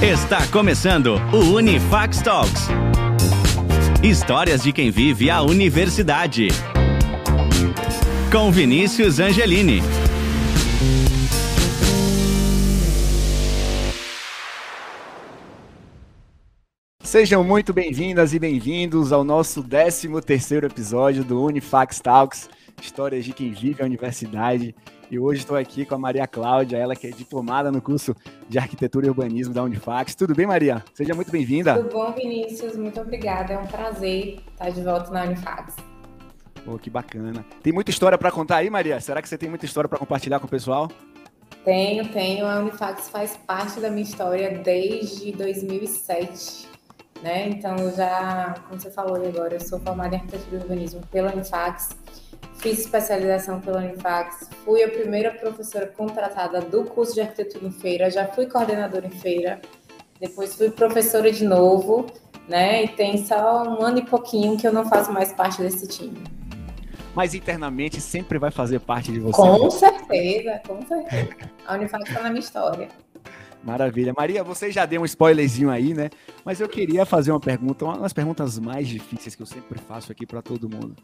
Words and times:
Está 0.00 0.46
começando 0.46 1.16
o 1.32 1.56
Unifax 1.56 2.22
Talks. 2.22 2.68
Histórias 4.00 4.62
de 4.62 4.72
quem 4.72 4.92
vive 4.92 5.28
a 5.28 5.42
universidade. 5.42 6.46
Com 8.30 8.52
Vinícius 8.52 9.18
Angelini. 9.18 9.82
Sejam 17.02 17.42
muito 17.42 17.72
bem-vindas 17.72 18.32
e 18.32 18.38
bem-vindos 18.38 19.12
ao 19.12 19.24
nosso 19.24 19.64
13 19.64 20.08
terceiro 20.20 20.64
episódio 20.64 21.24
do 21.24 21.42
Unifax 21.42 21.98
Talks, 21.98 22.48
histórias 22.80 23.24
de 23.24 23.32
quem 23.32 23.50
vive 23.50 23.82
a 23.82 23.84
universidade. 23.84 24.76
E 25.10 25.18
hoje 25.18 25.40
estou 25.40 25.56
aqui 25.56 25.86
com 25.86 25.94
a 25.94 25.98
Maria 25.98 26.26
Cláudia, 26.26 26.76
ela 26.76 26.94
que 26.94 27.06
é 27.06 27.10
diplomada 27.10 27.72
no 27.72 27.80
curso 27.80 28.14
de 28.46 28.58
Arquitetura 28.58 29.06
e 29.06 29.08
Urbanismo 29.08 29.54
da 29.54 29.62
Unifax. 29.62 30.14
Tudo 30.14 30.34
bem, 30.34 30.46
Maria? 30.46 30.84
Seja 30.92 31.14
muito 31.14 31.30
bem-vinda. 31.32 31.76
Tudo 31.76 31.90
bom, 31.90 32.12
Vinícius? 32.12 32.76
Muito 32.76 33.00
obrigada. 33.00 33.54
É 33.54 33.58
um 33.58 33.66
prazer 33.66 34.38
estar 34.52 34.68
de 34.68 34.82
volta 34.82 35.10
na 35.10 35.24
Unifax. 35.24 35.76
Pô, 36.62 36.78
que 36.78 36.90
bacana. 36.90 37.42
Tem 37.62 37.72
muita 37.72 37.90
história 37.90 38.18
para 38.18 38.30
contar 38.30 38.56
aí, 38.56 38.68
Maria? 38.68 39.00
Será 39.00 39.22
que 39.22 39.28
você 39.30 39.38
tem 39.38 39.48
muita 39.48 39.64
história 39.64 39.88
para 39.88 39.98
compartilhar 39.98 40.40
com 40.40 40.46
o 40.46 40.50
pessoal? 40.50 40.90
Tenho, 41.64 42.06
tenho. 42.12 42.44
A 42.44 42.58
Unifax 42.58 43.08
faz 43.08 43.34
parte 43.34 43.80
da 43.80 43.88
minha 43.88 44.02
história 44.02 44.58
desde 44.58 45.32
2007. 45.32 46.68
Né? 47.22 47.48
Então, 47.48 47.76
já, 47.96 48.56
como 48.68 48.78
você 48.78 48.90
falou 48.90 49.16
agora, 49.16 49.54
eu 49.54 49.60
sou 49.60 49.80
formada 49.80 50.16
em 50.16 50.18
Arquitetura 50.18 50.56
e 50.56 50.58
Urbanismo 50.58 51.00
pela 51.10 51.32
Unifax 51.32 51.96
fiz 52.58 52.80
especialização 52.80 53.60
pela 53.60 53.78
Unifax, 53.78 54.48
fui 54.64 54.82
a 54.82 54.88
primeira 54.88 55.30
professora 55.30 55.86
contratada 55.86 56.60
do 56.60 56.84
curso 56.84 57.14
de 57.14 57.20
arquitetura 57.20 57.66
em 57.66 57.72
feira, 57.72 58.10
já 58.10 58.26
fui 58.26 58.46
coordenadora 58.46 59.06
em 59.06 59.10
feira, 59.10 59.60
depois 60.20 60.54
fui 60.54 60.70
professora 60.70 61.30
de 61.30 61.44
novo, 61.44 62.06
né? 62.48 62.84
E 62.84 62.88
tem 62.88 63.24
só 63.24 63.62
um 63.62 63.82
ano 63.82 63.98
e 63.98 64.04
pouquinho 64.04 64.56
que 64.56 64.66
eu 64.66 64.72
não 64.72 64.88
faço 64.88 65.12
mais 65.12 65.32
parte 65.32 65.62
desse 65.62 65.86
time. 65.86 66.22
Mas 67.14 67.34
internamente 67.34 68.00
sempre 68.00 68.38
vai 68.38 68.50
fazer 68.50 68.80
parte 68.80 69.10
de 69.12 69.20
você. 69.20 69.36
Com 69.36 69.70
certeza, 69.70 70.60
com 70.66 70.82
certeza. 70.86 71.36
A 71.66 71.74
Unifax 71.74 72.08
está 72.08 72.22
na 72.22 72.30
minha 72.30 72.40
história. 72.40 72.88
Maravilha. 73.68 74.14
Maria, 74.16 74.42
você 74.42 74.72
já 74.72 74.86
deu 74.86 75.02
um 75.02 75.04
spoilerzinho 75.04 75.68
aí, 75.68 75.92
né? 75.92 76.08
Mas 76.42 76.58
eu 76.58 76.66
queria 76.66 77.04
fazer 77.04 77.32
uma 77.32 77.38
pergunta, 77.38 77.84
uma 77.84 77.98
das 77.98 78.14
perguntas 78.14 78.58
mais 78.58 78.88
difíceis 78.88 79.34
que 79.34 79.42
eu 79.42 79.46
sempre 79.46 79.78
faço 79.78 80.10
aqui 80.10 80.24
para 80.24 80.40
todo 80.40 80.70
mundo. 80.70 80.96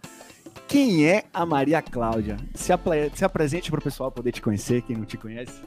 Quem 0.66 1.06
é 1.06 1.24
a 1.32 1.44
Maria 1.44 1.82
Cláudia? 1.82 2.38
Se, 2.54 2.72
apre 2.72 3.10
se 3.14 3.22
apresente 3.22 3.70
para 3.70 3.80
o 3.80 3.82
pessoal 3.82 4.10
poder 4.10 4.32
te 4.32 4.40
conhecer, 4.40 4.80
quem 4.80 4.96
não 4.96 5.04
te 5.04 5.18
conhece. 5.18 5.60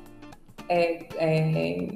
É, 0.67 1.05
é 1.17 1.87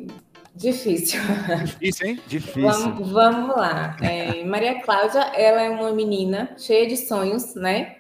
difícil. 0.56 1.20
Difícil, 1.66 2.08
hein? 2.08 2.20
Difícil. 2.28 2.62
Vamos, 2.62 3.12
vamos 3.12 3.56
lá. 3.56 3.98
É, 4.04 4.44
Maria 4.46 4.84
Cláudia, 4.84 5.22
ela 5.34 5.64
é 5.64 5.70
uma 5.72 5.92
menina 5.94 6.54
cheia 6.60 6.88
de 6.88 6.96
sonhos, 6.96 7.56
né? 7.56 7.96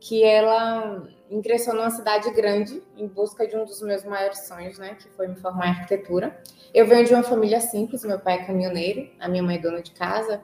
Que 0.00 0.24
ela 0.24 1.06
ingressou 1.32 1.74
numa 1.74 1.90
cidade 1.90 2.30
grande 2.30 2.82
em 2.96 3.06
busca 3.06 3.46
de 3.46 3.56
um 3.56 3.64
dos 3.64 3.80
meus 3.82 4.04
maiores 4.04 4.46
sonhos, 4.46 4.78
né? 4.78 4.94
Que 4.94 5.08
foi 5.10 5.26
me 5.28 5.36
formar 5.36 5.68
em 5.68 5.70
arquitetura. 5.70 6.36
Eu 6.74 6.86
venho 6.86 7.04
de 7.06 7.14
uma 7.14 7.22
família 7.22 7.60
simples, 7.60 8.04
meu 8.04 8.18
pai 8.18 8.34
é 8.34 8.44
caminhoneiro, 8.44 9.08
a 9.18 9.28
minha 9.28 9.42
mãe 9.42 9.56
é 9.56 9.58
dona 9.58 9.82
de 9.82 9.92
casa. 9.92 10.40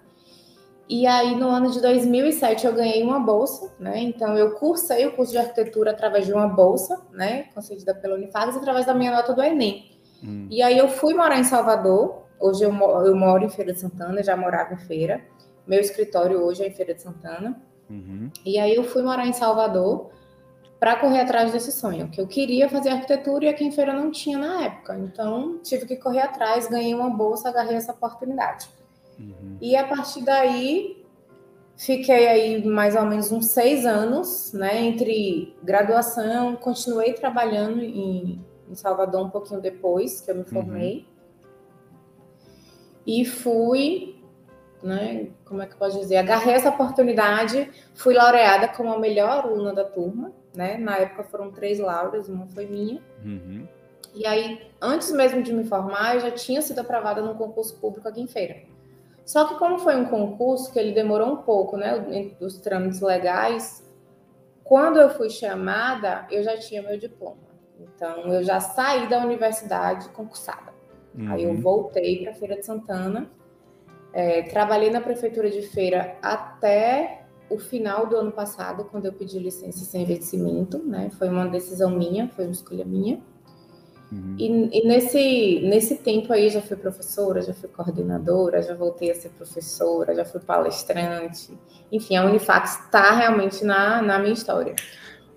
E 0.89 1.07
aí, 1.07 1.37
no 1.37 1.49
ano 1.49 1.71
de 1.71 1.83
2007, 1.83 2.67
eu 2.67 2.73
ganhei 2.73 3.03
uma 3.03 3.21
bolsa, 3.21 3.71
né? 3.79 3.99
Então, 3.99 4.37
eu 4.39 4.53
cursei 4.53 5.07
o 5.07 5.13
curso 5.13 5.33
de 5.33 5.39
arquitetura 5.39 5.91
através 5.91 6.25
de 6.25 6.33
uma 6.33 6.49
bolsa, 6.49 6.99
né? 7.13 7.45
Concedida 7.55 7.95
pela 7.95 8.15
Unifax, 8.15 8.57
através 8.57 8.87
da 8.87 8.95
minha 8.95 9.13
nota 9.13 9.35
do 9.35 9.43
Enem. 9.43 9.91
Hum. 10.25 10.49
E 10.51 10.63
aí, 10.63 10.79
eu 10.79 10.89
fui 10.89 11.13
morar 11.13 11.39
em 11.39 11.45
Salvador. 11.45 12.23
Hoje, 12.41 12.65
eu, 12.65 12.73
eu 13.05 13.15
moro 13.15 13.45
em 13.45 13.51
Feira 13.51 13.75
de 13.75 13.81
Santana, 13.81 14.23
já 14.23 14.35
morava 14.35 14.73
em 14.73 14.79
Feira. 14.79 15.21
Meu 15.67 15.79
escritório 15.79 16.43
hoje 16.43 16.63
é 16.63 16.69
em 16.69 16.73
Feira 16.73 16.95
de 16.95 17.03
Santana. 17.03 17.61
Uhum. 17.91 18.31
E 18.43 18.59
aí, 18.59 18.75
eu 18.75 18.85
fui 18.85 19.03
morar 19.03 19.27
em 19.27 19.35
Salvador 19.35 20.11
para 20.79 20.97
correr 20.97 21.21
atrás 21.21 21.51
desse 21.53 21.73
sonho, 21.73 22.09
que 22.09 22.21
eu 22.21 22.27
queria 22.27 22.69
fazer 22.69 22.91
arquitetura 22.91 23.47
e 23.47 23.49
aqui 23.49 23.65
em 23.65 23.73
Feira 23.73 23.93
não 23.93 24.11
tinha 24.11 24.39
na 24.39 24.63
época. 24.65 24.97
Então, 24.97 25.59
tive 25.59 25.87
que 25.87 25.97
correr 25.97 26.21
atrás, 26.21 26.69
ganhei 26.69 26.95
uma 26.95 27.11
bolsa, 27.11 27.49
agarrei 27.49 27.77
essa 27.77 27.93
oportunidade. 27.93 28.69
Uhum. 29.19 29.59
E 29.61 29.75
a 29.75 29.87
partir 29.87 30.23
daí, 30.23 31.05
fiquei 31.77 32.29
aí 32.29 32.65
mais 32.65 32.95
ou 32.95 33.03
menos 33.03 33.33
uns 33.33 33.47
seis 33.47 33.85
anos, 33.85 34.53
né? 34.53 34.81
Entre 34.83 35.57
graduação, 35.65 36.55
continuei 36.55 37.13
trabalhando 37.13 37.83
em, 37.83 38.45
em 38.69 38.75
Salvador 38.75 39.27
um 39.27 39.31
pouquinho 39.31 39.61
depois 39.61 40.21
que 40.21 40.31
eu 40.31 40.37
me 40.37 40.43
uhum. 40.43 40.47
formei. 40.47 40.95
Uhum. 40.95 41.19
E 43.05 43.25
fui, 43.25 44.23
né? 44.81 45.29
Como 45.45 45.61
é 45.61 45.67
que 45.67 45.73
eu 45.73 45.79
posso 45.79 45.99
dizer? 45.99 46.19
Agarrei 46.19 46.55
essa 46.55 46.69
oportunidade, 46.69 47.69
fui 47.95 48.15
laureada 48.15 48.69
como 48.69 48.93
a 48.93 48.99
melhor 48.99 49.45
aluna 49.45 49.75
da 49.75 49.85
turma, 49.85 50.31
né? 50.59 50.77
Na 50.77 50.99
época 50.99 51.23
foram 51.23 51.53
três 51.53 51.79
laureas, 51.79 52.29
uma 52.29 52.49
foi 52.49 52.67
minha. 52.67 53.01
Uhum. 53.25 53.65
E 54.13 54.27
aí, 54.27 54.61
antes 54.83 55.13
mesmo 55.13 55.41
de 55.41 55.53
me 55.53 55.63
formar, 55.63 56.17
eu 56.17 56.21
já 56.21 56.33
tinha 56.33 56.61
sido 56.61 56.81
aprovada 56.81 57.23
num 57.23 57.35
concurso 57.35 57.79
público 57.79 58.09
aqui 58.09 58.21
em 58.21 58.27
Feira. 58.27 58.57
Só 59.25 59.45
que 59.45 59.55
como 59.55 59.79
foi 59.79 59.95
um 59.95 60.07
concurso 60.07 60.73
que 60.73 60.79
ele 60.79 60.91
demorou 60.91 61.35
um 61.35 61.37
pouco, 61.37 61.77
né, 61.77 61.97
dos 62.41 62.59
trâmites 62.59 63.01
legais, 63.01 63.89
quando 64.65 64.99
eu 64.99 65.11
fui 65.11 65.31
chamada, 65.31 66.27
eu 66.29 66.43
já 66.43 66.59
tinha 66.59 66.83
meu 66.83 66.99
diploma. 66.99 67.47
Então, 67.79 68.27
eu 68.33 68.43
já 68.43 68.59
saí 68.59 69.09
da 69.09 69.19
universidade 69.19 70.09
concursada. 70.09 70.73
Uhum. 71.15 71.33
Aí 71.33 71.45
eu 71.45 71.51
uhum. 71.51 71.61
voltei 71.61 72.25
para 72.25 72.35
Feira 72.35 72.57
de 72.57 72.67
Santana, 72.67 73.31
é, 74.13 74.43
trabalhei 74.43 74.91
na 74.91 75.01
prefeitura 75.01 75.49
de 75.49 75.63
Feira 75.63 76.17
até 76.21 77.18
o 77.51 77.59
final 77.59 78.07
do 78.07 78.17
ano 78.17 78.33
passado, 78.33 78.85
quando 78.85 79.07
eu 79.07 79.13
pedi 79.13 79.39
licença 79.39 79.85
sem 79.85 80.05
vencimento, 80.05 80.79
né? 80.79 81.11
Foi 81.19 81.29
uma 81.29 81.47
decisão 81.49 81.91
minha, 81.91 82.29
foi 82.29 82.45
uma 82.45 82.53
escolha 82.53 82.85
minha. 82.85 83.21
Uhum. 84.11 84.37
E, 84.39 84.79
e, 84.79 84.87
nesse, 84.87 85.61
nesse 85.65 85.97
tempo 85.97 86.33
aí 86.33 86.49
já 86.49 86.63
fui 86.63 86.77
professora, 86.77 87.43
já 87.43 87.53
fui 87.53 87.69
coordenadora, 87.69 88.63
já 88.63 88.75
voltei 88.75 89.11
a 89.11 89.15
ser 89.15 89.31
professora, 89.31 90.15
já 90.15 90.25
fui 90.25 90.41
palestrante. 90.41 91.57
Enfim, 91.93 92.17
a 92.17 92.25
Unifax 92.25 92.85
está 92.85 93.13
realmente 93.13 93.65
na, 93.65 94.01
na 94.01 94.19
minha 94.19 94.33
história. 94.33 94.75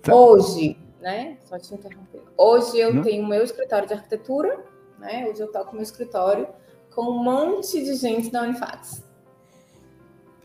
Tá. 0.02 0.14
Hoje, 0.14 0.78
né? 1.00 1.36
Só 1.44 1.58
te 1.58 1.74
interromper. 1.74 2.22
Hoje 2.36 2.78
eu 2.78 2.94
Não? 2.94 3.02
tenho 3.02 3.26
meu 3.26 3.42
escritório 3.42 3.86
de 3.86 3.94
arquitetura, 3.94 4.58
né? 4.98 5.26
Hoje 5.28 5.40
eu 5.40 5.50
toco 5.50 5.74
meu 5.74 5.82
escritório 5.82 6.46
com 6.94 7.02
um 7.02 7.22
monte 7.22 7.82
de 7.82 7.94
gente 7.94 8.30
da 8.30 8.42
Unifax. 8.42 9.02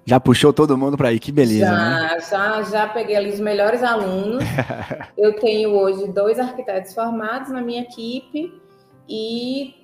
Já 0.08 0.22
puxou 0.22 0.54
todo 0.54 0.78
mundo 0.78 0.96
para 0.96 1.10
aí, 1.10 1.20
que 1.20 1.34
beleza. 1.34 1.66
Já, 1.66 1.76
né? 1.76 2.20
já, 2.22 2.62
já 2.64 2.88
peguei 2.88 3.18
ali 3.18 3.30
os 3.30 3.42
melhores 3.42 3.84
alunos. 3.84 4.42
Eu 5.18 5.38
tenho 5.38 5.72
hoje 5.72 6.08
dois 6.14 6.40
arquitetos 6.40 6.94
formados 6.94 7.50
na 7.50 7.62
minha 7.62 7.82
equipe 7.82 8.58
e 9.10 9.76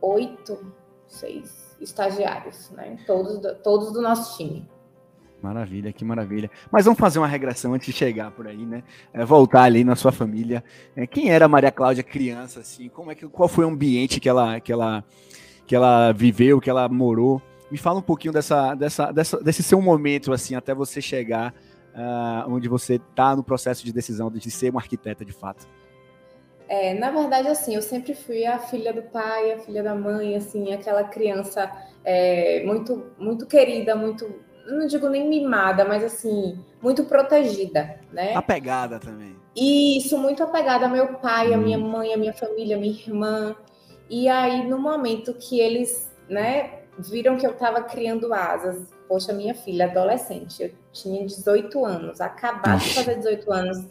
oito, 0.00 0.72
seis 1.06 1.76
estagiários, 1.78 2.70
né? 2.70 2.96
Todos, 3.06 3.38
todos 3.62 3.92
do 3.92 4.00
nosso 4.00 4.38
time. 4.38 4.66
Maravilha, 5.42 5.92
que 5.92 6.06
maravilha. 6.06 6.50
Mas 6.72 6.86
vamos 6.86 6.98
fazer 6.98 7.18
uma 7.18 7.28
regressão 7.28 7.74
antes 7.74 7.88
de 7.88 7.92
chegar 7.92 8.30
por 8.30 8.48
aí, 8.48 8.64
né? 8.64 8.82
É, 9.12 9.26
voltar 9.26 9.64
ali 9.64 9.84
na 9.84 9.94
sua 9.94 10.10
família. 10.10 10.64
É, 10.96 11.06
quem 11.06 11.30
era 11.30 11.44
a 11.44 11.48
Maria 11.48 11.70
Cláudia 11.70 12.02
criança, 12.02 12.60
assim? 12.60 12.88
Como 12.88 13.10
é 13.10 13.14
que, 13.14 13.28
qual 13.28 13.46
foi 13.46 13.66
o 13.66 13.68
ambiente 13.68 14.20
que 14.20 14.28
ela, 14.28 14.58
que 14.58 14.72
ela, 14.72 15.04
que 15.66 15.76
ela 15.76 16.12
viveu, 16.12 16.62
que 16.62 16.70
ela 16.70 16.88
morou? 16.88 17.42
Me 17.70 17.78
fala 17.78 17.98
um 17.98 18.02
pouquinho 18.02 18.32
dessa, 18.32 18.74
dessa, 18.74 19.12
dessa, 19.12 19.42
desse 19.42 19.62
seu 19.62 19.80
momento, 19.80 20.32
assim, 20.32 20.54
até 20.54 20.74
você 20.74 21.00
chegar 21.00 21.52
uh, 21.96 22.48
onde 22.48 22.68
você 22.68 22.94
está 22.94 23.34
no 23.34 23.42
processo 23.42 23.84
de 23.84 23.92
decisão 23.92 24.30
de 24.30 24.50
ser 24.50 24.70
uma 24.70 24.80
arquiteta 24.80 25.24
de 25.24 25.32
fato. 25.32 25.66
É, 26.68 26.94
na 26.94 27.10
verdade, 27.10 27.48
assim, 27.48 27.74
eu 27.74 27.82
sempre 27.82 28.14
fui 28.14 28.44
a 28.44 28.58
filha 28.58 28.92
do 28.92 29.02
pai, 29.02 29.52
a 29.52 29.58
filha 29.58 29.82
da 29.82 29.94
mãe, 29.94 30.34
assim, 30.34 30.72
aquela 30.72 31.04
criança 31.04 31.70
é, 32.04 32.64
muito, 32.64 33.12
muito 33.18 33.46
querida, 33.46 33.94
muito, 33.94 34.28
não 34.66 34.86
digo 34.86 35.08
nem 35.08 35.28
mimada, 35.28 35.84
mas 35.84 36.02
assim, 36.02 36.58
muito 36.82 37.04
protegida, 37.04 38.00
né? 38.12 38.34
Apegada 38.34 38.98
também. 38.98 39.36
Isso, 39.56 40.18
muito 40.18 40.42
apegada 40.42 40.86
ao 40.86 40.90
meu 40.90 41.14
pai, 41.14 41.50
hum. 41.50 41.54
à 41.54 41.56
minha 41.56 41.78
mãe, 41.78 42.12
à 42.12 42.16
minha 42.16 42.34
família, 42.34 42.76
à 42.76 42.80
minha 42.80 42.92
irmã. 42.92 43.54
E 44.10 44.28
aí, 44.28 44.68
no 44.68 44.78
momento 44.78 45.34
que 45.34 45.60
eles, 45.60 46.12
né, 46.28 46.75
viram 46.98 47.36
que 47.36 47.46
eu 47.46 47.52
estava 47.52 47.82
criando 47.82 48.32
asas. 48.32 48.92
Poxa, 49.08 49.32
minha 49.32 49.54
filha, 49.54 49.86
adolescente, 49.86 50.62
eu 50.62 50.70
tinha 50.92 51.24
18 51.24 51.84
anos, 51.84 52.20
acabado 52.20 52.80
de 52.80 52.94
fazer 52.94 53.16
18 53.16 53.52
anos, 53.52 53.84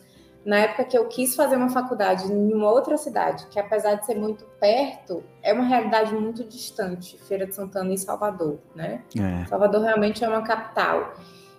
na 0.45 0.57
época 0.57 0.85
que 0.85 0.97
eu 0.97 1.07
quis 1.07 1.35
fazer 1.35 1.55
uma 1.55 1.69
faculdade 1.69 2.31
em 2.31 2.53
uma 2.53 2.69
outra 2.69 2.97
cidade, 2.97 3.47
que 3.47 3.59
apesar 3.59 3.95
de 3.95 4.05
ser 4.05 4.15
muito 4.15 4.45
perto, 4.59 5.23
é 5.41 5.51
uma 5.51 5.63
realidade 5.63 6.13
muito 6.13 6.43
distante, 6.43 7.17
Feira 7.27 7.47
de 7.47 7.55
Santana 7.55 7.91
e 7.91 7.97
Salvador, 7.97 8.59
né? 8.75 9.01
É. 9.17 9.45
Salvador 9.47 9.81
realmente 9.81 10.23
é 10.23 10.27
uma 10.27 10.43
capital. 10.43 11.15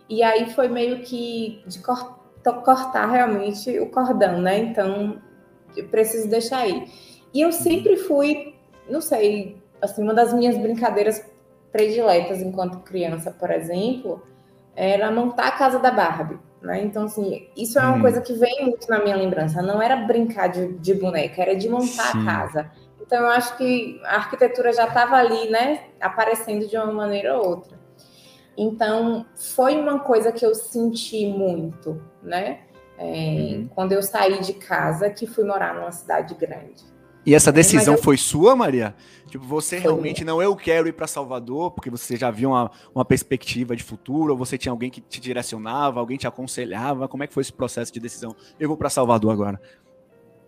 E 0.09 0.23
aí 0.23 0.53
foi 0.53 0.69
meio 0.69 1.03
que 1.03 1.65
de 1.67 1.81
cortar 1.83 3.11
realmente 3.11 3.77
o 3.81 3.91
cordão, 3.91 4.41
né? 4.41 4.59
Então, 4.59 5.21
eu 5.77 5.89
preciso 5.89 6.29
deixar 6.29 6.59
aí. 6.59 6.87
E 7.35 7.41
eu 7.41 7.51
sempre 7.51 7.97
fui, 7.97 8.55
não 8.89 9.01
sei, 9.01 9.61
assim, 9.83 10.01
uma 10.01 10.15
das 10.15 10.33
minhas 10.33 10.57
brincadeiras 10.57 11.25
prediletas 11.73 12.41
enquanto 12.41 12.79
criança, 12.81 13.31
por 13.31 13.51
exemplo, 13.51 14.23
era 14.75 15.11
montar 15.11 15.49
a 15.49 15.53
casa 15.53 15.79
da 15.79 15.91
Barbie. 15.91 16.39
Né? 16.61 16.83
Então, 16.83 17.05
assim, 17.05 17.49
isso 17.57 17.79
é 17.79 17.83
uma 17.83 17.97
hum. 17.97 18.01
coisa 18.01 18.21
que 18.21 18.33
vem 18.33 18.65
muito 18.65 18.89
na 18.89 19.03
minha 19.03 19.17
lembrança. 19.17 19.63
Não 19.63 19.81
era 19.81 19.97
brincar 19.97 20.49
de, 20.49 20.75
de 20.79 20.95
boneca, 20.95 21.41
era 21.41 21.55
de 21.55 21.69
montar 21.69 22.13
Sim. 22.13 22.23
a 22.23 22.25
casa. 22.25 22.71
Então, 23.01 23.23
eu 23.23 23.29
acho 23.29 23.57
que 23.57 24.01
a 24.05 24.17
arquitetura 24.17 24.73
já 24.73 24.89
estava 24.89 25.17
ali, 25.17 25.49
né? 25.49 25.85
Aparecendo 26.01 26.67
de 26.67 26.77
uma 26.77 26.93
maneira 26.93 27.39
ou 27.39 27.49
outra. 27.51 27.79
Então, 28.57 29.27
foi 29.37 29.77
uma 29.77 30.01
coisa 30.01 30.33
que 30.33 30.45
eu 30.45 30.55
senti 30.55 31.27
muito, 31.27 32.03
né? 32.23 32.61
É, 32.99 33.05
uhum. 33.05 33.69
Quando 33.75 33.93
eu 33.93 34.03
saí 34.03 34.41
de 34.41 34.55
casa, 34.55 35.11
que 35.11 35.27
fui 35.27 35.45
morar 35.45 35.75
numa 35.75 35.93
cidade 35.93 36.35
grande. 36.35 36.83
E 37.27 37.35
essa 37.35 37.51
decisão 37.51 37.95
eu... 37.95 38.03
foi 38.03 38.17
sua, 38.17 38.55
Maria? 38.55 38.95
Tipo, 39.29 39.45
você 39.45 39.81
foi 39.81 39.91
realmente 39.91 40.23
minha. 40.23 40.33
não, 40.33 40.41
eu 40.41 40.55
quero 40.55 40.87
ir 40.87 40.93
para 40.93 41.09
Salvador, 41.09 41.73
porque 41.73 41.91
você 41.91 42.17
já 42.17 42.31
viu 42.31 42.51
uma, 42.51 42.71
uma 42.95 43.05
perspectiva 43.05 43.75
de 43.75 43.83
futuro, 43.83 44.33
ou 44.33 44.39
você 44.39 44.57
tinha 44.57 44.71
alguém 44.71 44.89
que 44.89 45.01
te 45.01 45.21
direcionava, 45.21 45.99
alguém 45.99 46.17
te 46.17 46.29
aconselhava? 46.29 47.09
Como 47.09 47.25
é 47.25 47.27
que 47.27 47.35
foi 47.35 47.41
esse 47.41 47.53
processo 47.53 47.93
de 47.93 47.99
decisão? 47.99 48.35
Eu 48.61 48.69
vou 48.69 48.77
para 48.77 48.89
Salvador 48.89 49.33
agora. 49.33 49.61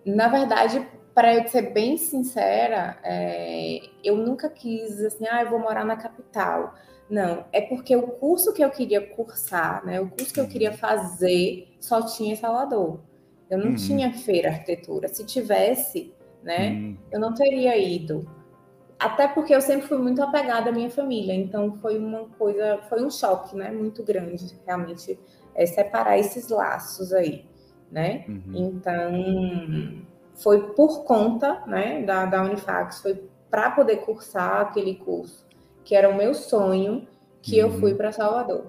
Na 0.06 0.28
verdade, 0.28 0.86
para 1.12 1.34
eu 1.34 1.48
ser 1.48 1.72
bem 1.72 1.96
sincera, 1.96 2.96
é, 3.02 3.80
eu 4.04 4.16
nunca 4.16 4.48
quis 4.48 5.00
assim, 5.00 5.26
ah, 5.28 5.42
eu 5.42 5.50
vou 5.50 5.58
morar 5.58 5.84
na 5.84 5.96
capital. 5.96 6.76
Não, 7.10 7.44
é 7.52 7.60
porque 7.62 7.96
o 7.96 8.02
curso 8.02 8.52
que 8.52 8.62
eu 8.62 8.70
queria 8.70 9.00
cursar, 9.00 9.84
né, 9.84 10.00
o 10.00 10.08
curso 10.08 10.32
que 10.32 10.38
eu 10.38 10.46
queria 10.46 10.72
fazer, 10.72 11.74
só 11.80 12.02
tinha 12.02 12.34
em 12.34 12.36
Salvador. 12.36 13.00
Eu 13.50 13.58
não 13.58 13.70
uhum. 13.70 13.74
tinha 13.74 14.12
feira 14.12 14.50
arquitetura. 14.50 15.08
Se 15.08 15.24
tivesse, 15.24 16.12
né? 16.42 16.70
Hum. 16.70 16.96
Eu 17.10 17.20
não 17.20 17.34
teria 17.34 17.76
ido. 17.76 18.28
Até 18.98 19.28
porque 19.28 19.54
eu 19.54 19.60
sempre 19.60 19.86
fui 19.86 19.98
muito 19.98 20.20
apegada 20.22 20.70
à 20.70 20.72
minha 20.72 20.90
família, 20.90 21.32
então 21.32 21.72
foi 21.78 21.96
uma 21.98 22.24
coisa, 22.36 22.80
foi 22.88 23.04
um 23.04 23.10
choque, 23.10 23.54
né? 23.54 23.70
Muito 23.70 24.02
grande, 24.02 24.58
realmente, 24.66 25.18
é, 25.54 25.66
separar 25.66 26.18
esses 26.18 26.48
laços 26.48 27.12
aí, 27.12 27.44
né? 27.92 28.24
Uhum. 28.28 28.52
Então, 28.54 30.02
foi 30.34 30.72
por 30.72 31.04
conta, 31.04 31.62
né, 31.66 32.02
da, 32.02 32.26
da 32.26 32.42
Unifax, 32.42 33.00
foi 33.00 33.22
para 33.50 33.70
poder 33.70 33.98
cursar 33.98 34.62
aquele 34.62 34.96
curso, 34.96 35.46
que 35.84 35.94
era 35.94 36.08
o 36.08 36.16
meu 36.16 36.34
sonho, 36.34 37.06
que 37.40 37.62
uhum. 37.62 37.70
eu 37.70 37.78
fui 37.78 37.94
para 37.94 38.12
Salvador. 38.12 38.66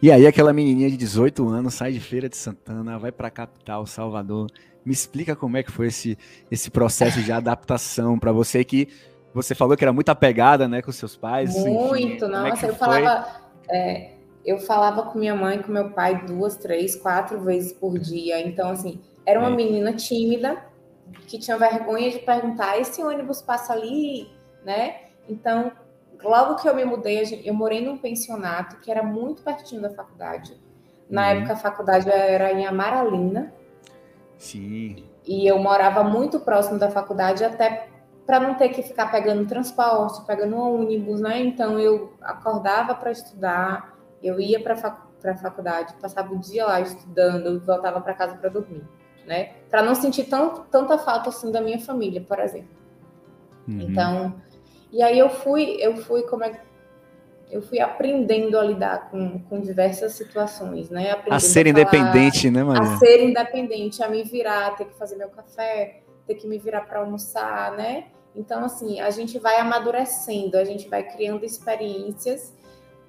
E 0.00 0.10
aí 0.10 0.26
aquela 0.26 0.52
menininha 0.52 0.90
de 0.90 0.96
18 0.96 1.48
anos 1.48 1.74
sai 1.74 1.92
de 1.92 2.00
Feira 2.00 2.28
de 2.28 2.36
Santana, 2.36 2.98
vai 2.98 3.10
para 3.10 3.28
a 3.28 3.30
capital, 3.30 3.86
Salvador, 3.86 4.48
me 4.86 4.92
explica 4.92 5.34
como 5.34 5.56
é 5.56 5.64
que 5.64 5.72
foi 5.72 5.88
esse, 5.88 6.16
esse 6.48 6.70
processo 6.70 7.20
de 7.20 7.32
adaptação 7.32 8.16
para 8.16 8.30
você 8.30 8.62
que 8.64 8.88
você 9.34 9.54
falou 9.54 9.76
que 9.76 9.84
era 9.84 9.92
muito 9.92 10.08
apegada, 10.08 10.66
né, 10.68 10.80
com 10.80 10.92
seus 10.92 11.16
pais. 11.16 11.54
Muito, 11.54 11.96
enfim, 11.96 12.24
é 12.24 12.28
nossa, 12.28 12.66
é 12.66 12.70
eu 12.70 12.74
falava, 12.76 13.26
é, 13.68 14.10
eu 14.44 14.58
falava 14.58 15.02
com 15.02 15.18
minha 15.18 15.34
mãe, 15.34 15.60
com 15.60 15.72
meu 15.72 15.90
pai 15.90 16.24
duas, 16.24 16.56
três, 16.56 16.94
quatro 16.94 17.40
vezes 17.40 17.72
por 17.72 17.98
dia. 17.98 18.40
Então, 18.40 18.70
assim, 18.70 19.00
era 19.26 19.40
uma 19.40 19.50
é. 19.50 19.56
menina 19.56 19.92
tímida 19.92 20.56
que 21.26 21.38
tinha 21.38 21.58
vergonha 21.58 22.10
de 22.10 22.20
perguntar: 22.20 22.78
esse 22.78 23.02
ônibus 23.02 23.42
passa 23.42 23.72
ali, 23.72 24.30
né? 24.64 25.00
Então, 25.28 25.72
logo 26.22 26.54
que 26.54 26.68
eu 26.68 26.74
me 26.74 26.84
mudei, 26.84 27.42
eu 27.44 27.52
morei 27.52 27.84
num 27.84 27.98
pensionato 27.98 28.76
que 28.80 28.90
era 28.90 29.02
muito 29.02 29.42
pertinho 29.42 29.82
da 29.82 29.90
faculdade. 29.90 30.56
Na 31.10 31.22
uhum. 31.22 31.38
época, 31.38 31.52
a 31.52 31.56
faculdade 31.56 32.08
era 32.08 32.52
em 32.52 32.64
Amaralina, 32.64 33.52
Sim. 34.38 35.04
E 35.26 35.46
eu 35.46 35.58
morava 35.58 36.04
muito 36.04 36.40
próximo 36.40 36.78
da 36.78 36.90
faculdade, 36.90 37.44
até 37.44 37.88
para 38.26 38.40
não 38.40 38.54
ter 38.54 38.70
que 38.70 38.82
ficar 38.82 39.10
pegando 39.10 39.46
transporte, 39.46 40.26
pegando 40.26 40.56
ônibus, 40.56 41.20
né? 41.20 41.40
Então 41.40 41.78
eu 41.78 42.12
acordava 42.20 42.94
para 42.94 43.10
estudar, 43.10 43.96
eu 44.22 44.40
ia 44.40 44.60
para 44.60 44.74
a 44.74 45.36
faculdade, 45.36 45.94
passava 46.00 46.34
o 46.34 46.38
dia 46.38 46.66
lá 46.66 46.80
estudando, 46.80 47.60
voltava 47.64 48.00
para 48.00 48.14
casa 48.14 48.34
para 48.34 48.50
dormir, 48.50 48.82
né? 49.26 49.52
Para 49.70 49.82
não 49.82 49.94
sentir 49.94 50.24
tão, 50.24 50.64
tanta 50.64 50.98
falta 50.98 51.28
assim 51.28 51.52
da 51.52 51.60
minha 51.60 51.78
família, 51.78 52.20
por 52.20 52.38
exemplo. 52.40 52.76
Uhum. 53.68 53.80
Então, 53.80 54.34
e 54.92 55.02
aí 55.02 55.18
eu 55.18 55.28
fui, 55.28 55.76
eu 55.80 55.96
fui 55.96 56.22
como 56.22 56.44
é 56.44 56.60
eu 57.50 57.62
fui 57.62 57.80
aprendendo 57.80 58.58
a 58.58 58.64
lidar 58.64 59.10
com, 59.10 59.38
com 59.40 59.60
diversas 59.60 60.14
situações, 60.14 60.90
né? 60.90 61.12
Aprendendo 61.12 61.34
a 61.34 61.40
ser 61.40 61.66
a 61.66 61.70
independente, 61.70 62.50
né, 62.50 62.64
Maria? 62.64 62.94
A 62.94 62.98
ser 62.98 63.24
independente, 63.24 64.02
a 64.02 64.08
me 64.08 64.22
virar, 64.24 64.76
ter 64.76 64.86
que 64.86 64.94
fazer 64.98 65.16
meu 65.16 65.28
café, 65.28 66.02
ter 66.26 66.34
que 66.34 66.46
me 66.46 66.58
virar 66.58 66.82
para 66.82 67.00
almoçar, 67.00 67.72
né? 67.76 68.06
Então, 68.34 68.64
assim, 68.64 69.00
a 69.00 69.10
gente 69.10 69.38
vai 69.38 69.58
amadurecendo, 69.58 70.58
a 70.58 70.64
gente 70.64 70.88
vai 70.88 71.02
criando 71.04 71.44
experiências 71.44 72.52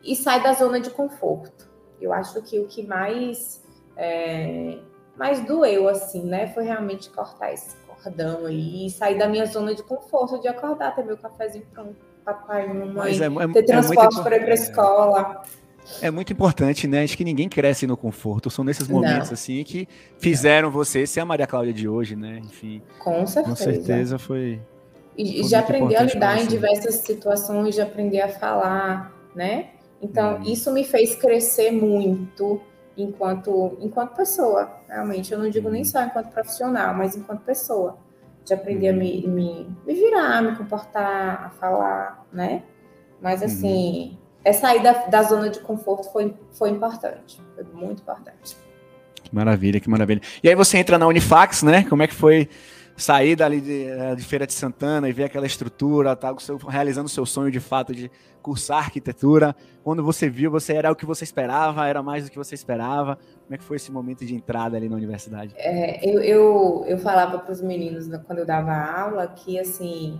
e 0.03 0.15
sai 0.15 0.41
da 0.41 0.53
zona 0.53 0.79
de 0.79 0.91
conforto. 0.91 1.67
Eu 1.99 2.13
acho 2.13 2.41
que 2.43 2.59
o 2.59 2.67
que 2.67 2.85
mais, 2.85 3.63
é, 3.97 4.77
mais 5.17 5.43
doeu, 5.43 5.89
assim, 5.89 6.23
né, 6.23 6.47
foi 6.53 6.63
realmente 6.63 7.09
cortar 7.09 7.51
esse 7.51 7.75
cordão 7.87 8.45
aí 8.45 8.85
e 8.85 8.89
sair 8.89 9.17
da 9.17 9.27
minha 9.27 9.45
zona 9.47 9.73
de 9.73 9.81
conforto, 9.83 10.39
de 10.39 10.47
acordar, 10.47 10.95
ter 10.95 11.03
meu 11.03 11.17
cafezinho 11.17 11.65
pronto 11.73 11.97
papai, 12.27 12.67
mamãe, 12.67 13.13
é, 13.13 13.25
é, 13.25 13.47
ter 13.53 13.59
é 13.59 13.63
transporte 13.63 14.19
é 14.19 14.23
para 14.23 14.35
ir 14.35 14.39
para 14.41 14.51
a 14.51 14.53
escola. 14.53 15.43
É 16.01 16.11
muito 16.11 16.33
importante, 16.33 16.85
né? 16.85 17.03
Acho 17.03 17.15
que 17.15 17.23
ninguém 17.23 17.47
cresce 17.47 17.87
no 17.87 17.95
conforto. 17.95 18.49
São 18.49 18.65
nesses 18.65 18.89
momentos 18.89 19.29
Não. 19.29 19.33
assim 19.33 19.63
que 19.63 19.87
fizeram 20.19 20.69
você 20.69 21.07
ser 21.07 21.21
a 21.21 21.25
Maria 21.25 21.47
Cláudia 21.47 21.73
de 21.73 21.87
hoje, 21.87 22.17
né? 22.17 22.39
Enfim. 22.39 22.81
Com 22.99 23.25
certeza. 23.25 23.55
Com 23.55 23.55
certeza 23.55 24.19
foi. 24.19 24.59
E 25.17 25.39
foi 25.39 25.49
já 25.49 25.59
aprender 25.59 25.95
a 25.95 26.03
lidar 26.03 26.41
em 26.41 26.47
diversas 26.47 26.95
situações, 26.95 27.73
de 27.73 27.81
aprender 27.81 28.19
a 28.19 28.27
falar, 28.27 29.13
né? 29.33 29.69
Então, 30.01 30.39
hum. 30.39 30.43
isso 30.43 30.73
me 30.73 30.83
fez 30.83 31.15
crescer 31.15 31.71
muito 31.71 32.59
enquanto, 32.97 33.77
enquanto 33.79 34.13
pessoa, 34.13 34.69
realmente. 34.89 35.31
Eu 35.31 35.39
não 35.39 35.49
digo 35.49 35.69
nem 35.69 35.85
só 35.85 36.03
enquanto 36.03 36.33
profissional, 36.33 36.93
mas 36.93 37.15
enquanto 37.15 37.39
pessoa 37.43 37.97
de 38.47 38.53
aprender 38.53 38.89
uhum. 38.91 38.95
a 38.95 38.99
me, 38.99 39.27
me, 39.27 39.67
me, 39.85 39.93
virar, 39.93 40.41
me 40.41 40.55
comportar, 40.55 41.45
a 41.45 41.49
falar, 41.49 42.25
né? 42.31 42.63
Mas 43.21 43.41
uhum. 43.41 43.47
assim, 43.47 44.09
uhum. 44.11 44.17
é 44.45 44.53
sair 44.53 44.81
da, 44.81 44.93
da 44.93 45.23
zona 45.23 45.49
de 45.49 45.59
conforto 45.59 46.09
foi, 46.11 46.33
foi 46.53 46.69
importante, 46.69 47.41
foi 47.53 47.65
muito 47.73 48.01
importante. 48.01 48.55
Que 49.21 49.35
maravilha, 49.35 49.79
que 49.81 49.89
maravilha. 49.89 50.21
E 50.41 50.47
aí 50.47 50.55
você 50.55 50.77
entra 50.77 50.97
na 50.97 51.05
Unifax, 51.07 51.61
né? 51.61 51.83
Como 51.83 52.01
é 52.01 52.07
que 52.07 52.13
foi 52.15 52.47
sair 52.97 53.35
dali 53.35 53.61
de, 53.61 53.83
eh, 53.83 54.15
de 54.15 54.23
Feira 54.23 54.47
de 54.47 54.53
Santana 54.53 55.07
e 55.07 55.13
ver 55.13 55.25
aquela 55.25 55.45
estrutura, 55.45 56.15
tá, 56.15 56.35
realizando 56.67 57.05
o 57.05 57.09
seu 57.09 57.27
sonho 57.27 57.51
de 57.51 57.59
fato 57.59 57.93
de 57.93 58.09
cursar 58.41 58.79
arquitetura. 58.79 59.55
Quando 59.83 60.03
você 60.03 60.27
viu, 60.27 60.49
você 60.49 60.73
era 60.73 60.91
o 60.91 60.95
que 60.95 61.05
você 61.05 61.23
esperava, 61.23 61.87
era 61.87 62.01
mais 62.01 62.25
do 62.25 62.31
que 62.31 62.37
você 62.37 62.55
esperava. 62.55 63.19
Como 63.43 63.53
é 63.53 63.57
que 63.57 63.63
foi 63.63 63.77
esse 63.77 63.91
momento 63.91 64.25
de 64.25 64.33
entrada 64.33 64.75
ali 64.75 64.89
na 64.89 64.95
universidade? 64.95 65.53
É, 65.57 66.09
eu, 66.09 66.19
eu, 66.21 66.85
eu 66.87 66.97
falava 66.97 67.37
para 67.37 67.51
os 67.51 67.61
meninos 67.61 68.07
quando 68.25 68.39
eu 68.39 68.45
dava 68.45 68.73
aula 68.73 69.27
que 69.27 69.59
assim 69.59 70.19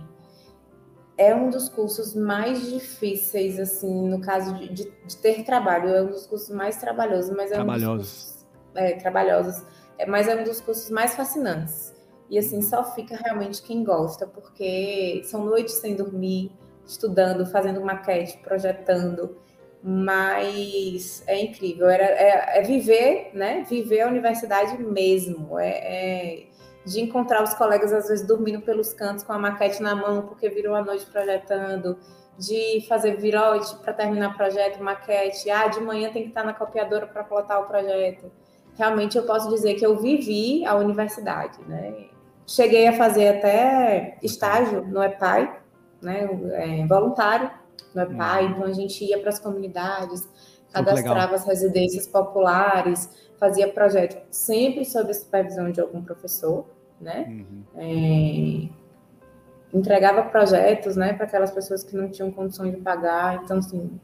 é 1.16 1.34
um 1.34 1.50
dos 1.50 1.68
cursos 1.68 2.14
mais 2.14 2.70
difíceis, 2.70 3.58
assim, 3.58 4.08
no 4.08 4.20
caso 4.20 4.54
de, 4.54 4.68
de, 4.68 4.92
de 5.04 5.16
ter 5.16 5.42
trabalho, 5.42 5.88
é 5.88 6.00
um 6.00 6.10
dos 6.10 6.28
cursos 6.28 6.54
mais 6.54 6.76
trabalhosos, 6.76 7.34
mas 7.36 7.50
é 7.50 7.60
um 7.60 7.66
dos 7.66 7.84
cursos, 7.84 8.46
é, 8.76 8.92
trabalhosos, 8.92 9.64
é, 9.98 10.06
mas 10.06 10.28
é 10.28 10.40
um 10.40 10.44
dos 10.44 10.60
cursos 10.60 10.88
mais 10.90 11.16
fascinantes 11.16 11.97
e 12.30 12.38
assim, 12.38 12.60
só 12.60 12.84
fica 12.84 13.16
realmente 13.16 13.62
quem 13.62 13.82
gosta, 13.82 14.26
porque 14.26 15.22
são 15.24 15.44
noites 15.44 15.74
sem 15.74 15.94
dormir, 15.96 16.52
estudando, 16.86 17.46
fazendo 17.46 17.80
maquete, 17.80 18.38
projetando. 18.38 19.36
Mas 19.82 21.22
é 21.26 21.40
incrível, 21.40 21.88
Era, 21.88 22.04
é, 22.04 22.58
é 22.58 22.62
viver, 22.62 23.30
né? 23.32 23.64
Viver 23.68 24.00
a 24.00 24.08
universidade 24.08 24.76
mesmo. 24.82 25.58
É, 25.58 25.68
é, 25.68 26.48
de 26.84 27.00
encontrar 27.00 27.42
os 27.42 27.54
colegas, 27.54 27.92
às 27.92 28.08
vezes, 28.08 28.26
dormindo 28.26 28.60
pelos 28.62 28.92
cantos 28.92 29.22
com 29.22 29.32
a 29.32 29.38
maquete 29.38 29.82
na 29.82 29.94
mão, 29.94 30.22
porque 30.22 30.48
virou 30.48 30.74
a 30.74 30.82
noite 30.82 31.06
projetando, 31.06 31.98
de 32.38 32.84
fazer 32.88 33.16
virote 33.16 33.76
para 33.76 33.92
terminar 33.92 34.36
projeto, 34.36 34.82
maquete. 34.82 35.50
Ah, 35.50 35.68
de 35.68 35.80
manhã 35.80 36.10
tem 36.10 36.22
que 36.22 36.28
estar 36.28 36.44
na 36.44 36.54
copiadora 36.54 37.06
para 37.06 37.24
plotar 37.24 37.60
o 37.60 37.66
projeto. 37.66 38.30
Realmente 38.76 39.18
eu 39.18 39.24
posso 39.24 39.48
dizer 39.50 39.74
que 39.74 39.84
eu 39.84 39.98
vivi 39.98 40.64
a 40.64 40.74
universidade, 40.76 41.58
né? 41.66 42.08
Cheguei 42.48 42.88
a 42.88 42.94
fazer 42.94 43.28
até 43.28 44.16
estágio 44.22 44.82
no 44.86 45.02
EPAI, 45.02 45.60
né, 46.00 46.26
é, 46.52 46.86
voluntário 46.86 47.50
no 47.94 48.00
EPAI, 48.00 48.46
uhum. 48.46 48.50
então 48.50 48.64
a 48.64 48.72
gente 48.72 49.04
ia 49.04 49.20
para 49.20 49.28
as 49.28 49.38
comunidades, 49.38 50.26
cadastrava 50.72 51.34
as 51.34 51.44
residências 51.44 52.06
populares, 52.06 53.10
fazia 53.38 53.68
projeto 53.68 54.16
sempre 54.30 54.86
sob 54.86 55.10
a 55.10 55.14
supervisão 55.14 55.70
de 55.70 55.78
algum 55.78 56.02
professor, 56.02 56.64
né? 56.98 57.26
Uhum. 57.28 57.62
É, 57.76 59.76
entregava 59.76 60.22
projetos, 60.22 60.96
né, 60.96 61.12
para 61.12 61.26
aquelas 61.26 61.50
pessoas 61.50 61.84
que 61.84 61.94
não 61.94 62.08
tinham 62.08 62.30
condições 62.30 62.74
de 62.74 62.80
pagar. 62.80 63.42
Então, 63.44 63.58
assim, 63.58 64.00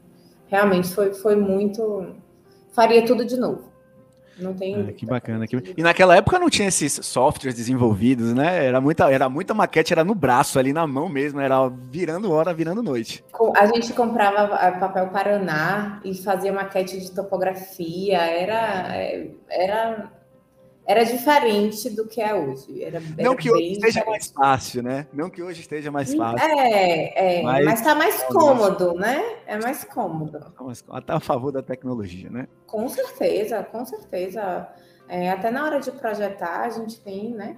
realmente 0.47 0.89
foi, 0.89 1.13
foi 1.13 1.35
muito. 1.35 2.15
Faria 2.71 3.03
tudo 3.03 3.25
de 3.25 3.37
novo. 3.37 3.74
Não 4.37 4.53
tem. 4.53 4.89
Ah, 4.89 4.93
que 4.93 5.05
bacana. 5.05 5.47
Que... 5.47 5.73
E 5.77 5.81
naquela 5.81 6.15
época 6.15 6.39
não 6.39 6.49
tinha 6.49 6.67
esses 6.67 6.99
softwares 7.03 7.55
desenvolvidos, 7.55 8.33
né? 8.33 8.65
Era 8.65 8.81
muita, 8.81 9.11
era 9.11 9.29
muita 9.29 9.53
maquete, 9.53 9.93
era 9.93 10.03
no 10.03 10.13
braço, 10.13 10.59
ali 10.59 10.73
na 10.73 10.85
mão 10.85 11.07
mesmo, 11.07 11.39
era 11.39 11.69
virando 11.69 12.31
hora, 12.31 12.53
virando 12.53 12.83
noite. 12.83 13.23
A 13.55 13.65
gente 13.67 13.93
comprava 13.93 14.47
papel 14.79 15.07
Paraná 15.07 16.01
e 16.03 16.13
fazia 16.13 16.51
maquete 16.51 16.99
de 16.99 17.11
topografia, 17.11 18.17
era, 18.17 18.95
é, 18.95 19.27
era 19.49 20.11
era 20.87 21.03
diferente 21.03 21.89
do 21.89 22.07
que 22.07 22.21
é 22.21 22.33
hoje. 22.33 22.83
Era, 22.83 22.99
não 22.99 23.15
era 23.17 23.35
que 23.35 23.51
hoje 23.51 23.71
esteja 23.71 23.99
diferente. 23.99 24.09
mais 24.09 24.27
fácil, 24.31 24.83
né? 24.83 25.07
Não 25.11 25.29
que 25.29 25.41
hoje 25.41 25.61
esteja 25.61 25.91
mais 25.91 26.13
fácil. 26.13 26.47
É, 26.47 27.39
é 27.39 27.43
mas 27.43 27.79
está 27.79 27.95
mais 27.95 28.21
cômodo, 28.23 28.93
né? 28.93 29.37
É 29.47 29.57
mais 29.57 29.83
cômodo. 29.83 30.37
Até 30.89 31.07
tá 31.07 31.15
a 31.15 31.19
favor 31.19 31.51
da 31.51 31.63
tecnologia, 31.63 32.29
né? 32.29 32.47
Com 32.67 32.87
certeza, 32.87 33.63
com 33.63 33.83
certeza. 33.85 34.67
É, 35.09 35.31
até 35.31 35.49
na 35.49 35.65
hora 35.65 35.79
de 35.79 35.91
projetar, 35.91 36.61
a 36.61 36.69
gente 36.69 36.99
tem 37.01 37.33
né, 37.33 37.57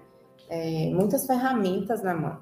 é, 0.49 0.89
muitas 0.93 1.25
ferramentas 1.25 2.01
na 2.01 2.13
mão. 2.13 2.37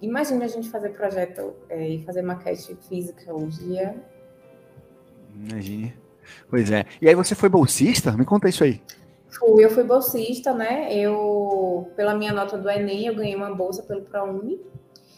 Imagina 0.00 0.44
a 0.44 0.48
gente 0.48 0.70
fazer 0.70 0.90
projeto 0.90 1.54
é, 1.68 1.88
e 1.88 2.04
fazer 2.04 2.22
maquete 2.22 2.76
física 2.88 3.34
hoje. 3.34 3.78
É 3.78 3.94
Imagine. 5.34 5.94
Pois 6.48 6.70
é. 6.70 6.84
E 7.00 7.08
aí 7.08 7.14
você 7.14 7.34
foi 7.34 7.48
bolsista? 7.48 8.12
Me 8.12 8.24
conta 8.24 8.48
isso 8.48 8.62
aí. 8.62 8.80
Fui, 9.38 9.64
eu 9.64 9.70
fui 9.70 9.82
bolsista, 9.82 10.52
né? 10.52 10.94
Eu, 10.94 11.90
pela 11.96 12.14
minha 12.14 12.32
nota 12.32 12.56
do 12.56 12.70
Enem, 12.70 13.06
eu 13.06 13.14
ganhei 13.14 13.34
uma 13.34 13.54
bolsa 13.54 13.82
pelo 13.82 14.02
ProUni. 14.02 14.60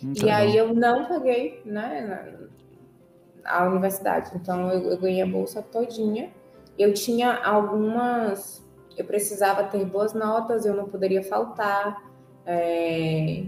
Hum, 0.03 0.13
e 0.15 0.31
aí 0.31 0.57
eu 0.57 0.75
não 0.75 1.05
paguei, 1.07 1.61
né? 1.65 2.35
A 3.45 3.65
universidade. 3.65 4.31
Então 4.35 4.71
eu, 4.71 4.91
eu 4.91 4.99
ganhei 4.99 5.23
a 5.23 5.27
bolsa 5.27 5.63
todinha. 5.63 6.31
Eu 6.79 6.95
tinha 6.95 7.35
algumas. 7.37 8.65
Eu 8.97 9.05
precisava 9.05 9.65
ter 9.65 9.85
boas 9.85 10.15
notas, 10.15 10.65
eu 10.65 10.75
não 10.75 10.87
poderia 10.87 11.23
faltar. 11.23 12.03
É... 12.47 13.45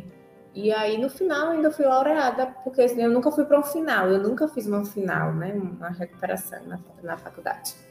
E 0.55 0.73
aí, 0.73 0.99
no 0.99 1.09
final, 1.09 1.51
ainda 1.51 1.71
fui 1.71 1.85
laureada, 1.85 2.47
porque 2.65 2.83
assim, 2.83 3.03
eu 3.03 3.11
nunca 3.11 3.31
fui 3.31 3.45
para 3.45 3.61
um 3.61 3.63
final, 3.63 4.09
eu 4.09 4.21
nunca 4.21 4.49
fiz 4.49 4.67
uma 4.67 4.85
final, 4.85 5.33
né? 5.33 5.55
Uma 5.55 5.91
recuperação 5.91 6.59
na, 6.67 6.81
na 7.03 7.17
faculdade 7.17 7.88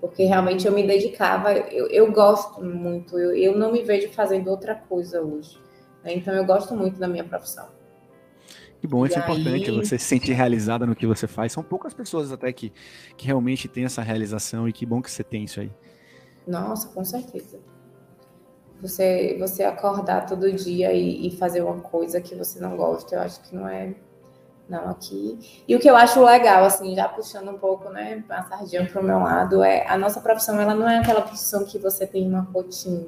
porque 0.00 0.24
realmente 0.24 0.66
eu 0.66 0.72
me 0.72 0.86
dedicava, 0.86 1.52
eu, 1.52 1.88
eu 1.88 2.12
gosto 2.12 2.62
muito, 2.62 3.18
eu, 3.18 3.34
eu 3.34 3.58
não 3.58 3.72
me 3.72 3.82
vejo 3.82 4.08
fazendo 4.10 4.48
outra 4.48 4.74
coisa 4.74 5.20
hoje. 5.20 5.58
Né? 6.04 6.14
Então 6.14 6.32
eu 6.34 6.44
gosto 6.44 6.74
muito 6.74 6.98
da 6.98 7.08
minha 7.08 7.24
profissão. 7.24 7.68
Que 8.80 8.86
bom, 8.86 9.04
isso 9.04 9.18
e 9.18 9.20
é 9.20 9.24
aí... 9.24 9.32
importante, 9.32 9.70
você 9.72 9.98
se 9.98 10.04
sentir 10.04 10.32
realizada 10.32 10.86
no 10.86 10.94
que 10.94 11.06
você 11.06 11.26
faz. 11.26 11.52
São 11.52 11.64
poucas 11.64 11.92
pessoas 11.92 12.30
até 12.30 12.52
que, 12.52 12.72
que 13.16 13.26
realmente 13.26 13.66
têm 13.66 13.84
essa 13.84 14.02
realização 14.02 14.68
e 14.68 14.72
que 14.72 14.86
bom 14.86 15.02
que 15.02 15.10
você 15.10 15.24
tem 15.24 15.44
isso 15.44 15.60
aí. 15.60 15.70
Nossa, 16.46 16.88
com 16.88 17.04
certeza. 17.04 17.58
Você, 18.80 19.36
você 19.38 19.64
acordar 19.64 20.26
todo 20.26 20.52
dia 20.52 20.92
e, 20.92 21.26
e 21.26 21.36
fazer 21.36 21.62
uma 21.62 21.80
coisa 21.80 22.20
que 22.20 22.36
você 22.36 22.60
não 22.60 22.76
gosta, 22.76 23.16
eu 23.16 23.20
acho 23.20 23.42
que 23.42 23.54
não 23.54 23.68
é 23.68 23.94
não 24.68 24.90
aqui. 24.90 25.38
E 25.66 25.74
o 25.74 25.78
que 25.78 25.88
eu 25.88 25.96
acho 25.96 26.22
legal, 26.22 26.64
assim, 26.64 26.94
já 26.94 27.08
puxando 27.08 27.50
um 27.50 27.58
pouco, 27.58 27.88
né, 27.88 28.22
a 28.28 28.42
sardinha 28.42 28.86
para 28.86 29.00
o 29.00 29.04
meu 29.04 29.18
lado, 29.18 29.62
é 29.62 29.86
a 29.88 29.96
nossa 29.96 30.20
profissão, 30.20 30.60
ela 30.60 30.74
não 30.74 30.88
é 30.88 30.98
aquela 30.98 31.22
profissão 31.22 31.64
que 31.64 31.78
você 31.78 32.06
tem 32.06 32.28
uma 32.28 32.40
rotina. 32.40 33.06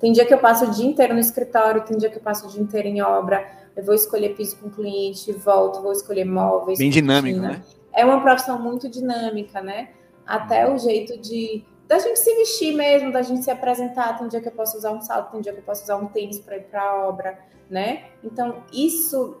Tem 0.00 0.12
dia 0.12 0.24
que 0.24 0.34
eu 0.34 0.38
passo 0.38 0.66
o 0.66 0.70
dia 0.70 0.86
inteiro 0.86 1.14
no 1.14 1.20
escritório, 1.20 1.82
tem 1.82 1.96
dia 1.96 2.10
que 2.10 2.16
eu 2.18 2.22
passo 2.22 2.46
o 2.46 2.50
dia 2.50 2.60
inteiro 2.60 2.88
em 2.88 3.02
obra, 3.02 3.46
eu 3.76 3.84
vou 3.84 3.94
escolher 3.94 4.34
piso 4.34 4.56
com 4.56 4.70
cliente, 4.70 5.32
volto, 5.32 5.80
vou 5.80 5.92
escolher 5.92 6.24
móveis. 6.24 6.78
Bem 6.78 6.90
dinâmico, 6.90 7.40
né? 7.40 7.62
É 7.92 8.04
uma 8.04 8.20
profissão 8.20 8.60
muito 8.60 8.88
dinâmica, 8.88 9.60
né? 9.60 9.90
Até 10.26 10.70
o 10.70 10.78
jeito 10.78 11.18
de 11.18 11.64
da 11.86 11.98
gente 11.98 12.18
se 12.18 12.34
vestir 12.36 12.74
mesmo, 12.74 13.12
da 13.12 13.22
gente 13.22 13.44
se 13.44 13.50
apresentar. 13.50 14.18
Tem 14.18 14.26
dia 14.28 14.40
que 14.40 14.48
eu 14.48 14.52
posso 14.52 14.76
usar 14.76 14.90
um 14.90 15.00
salto, 15.00 15.32
tem 15.32 15.40
dia 15.40 15.52
que 15.52 15.60
eu 15.60 15.64
posso 15.64 15.82
usar 15.82 15.96
um 15.96 16.06
tênis 16.06 16.38
para 16.38 16.56
ir 16.56 16.62
para 16.62 16.82
a 16.82 17.08
obra, 17.08 17.38
né? 17.68 18.04
Então, 18.22 18.62
isso 18.72 19.36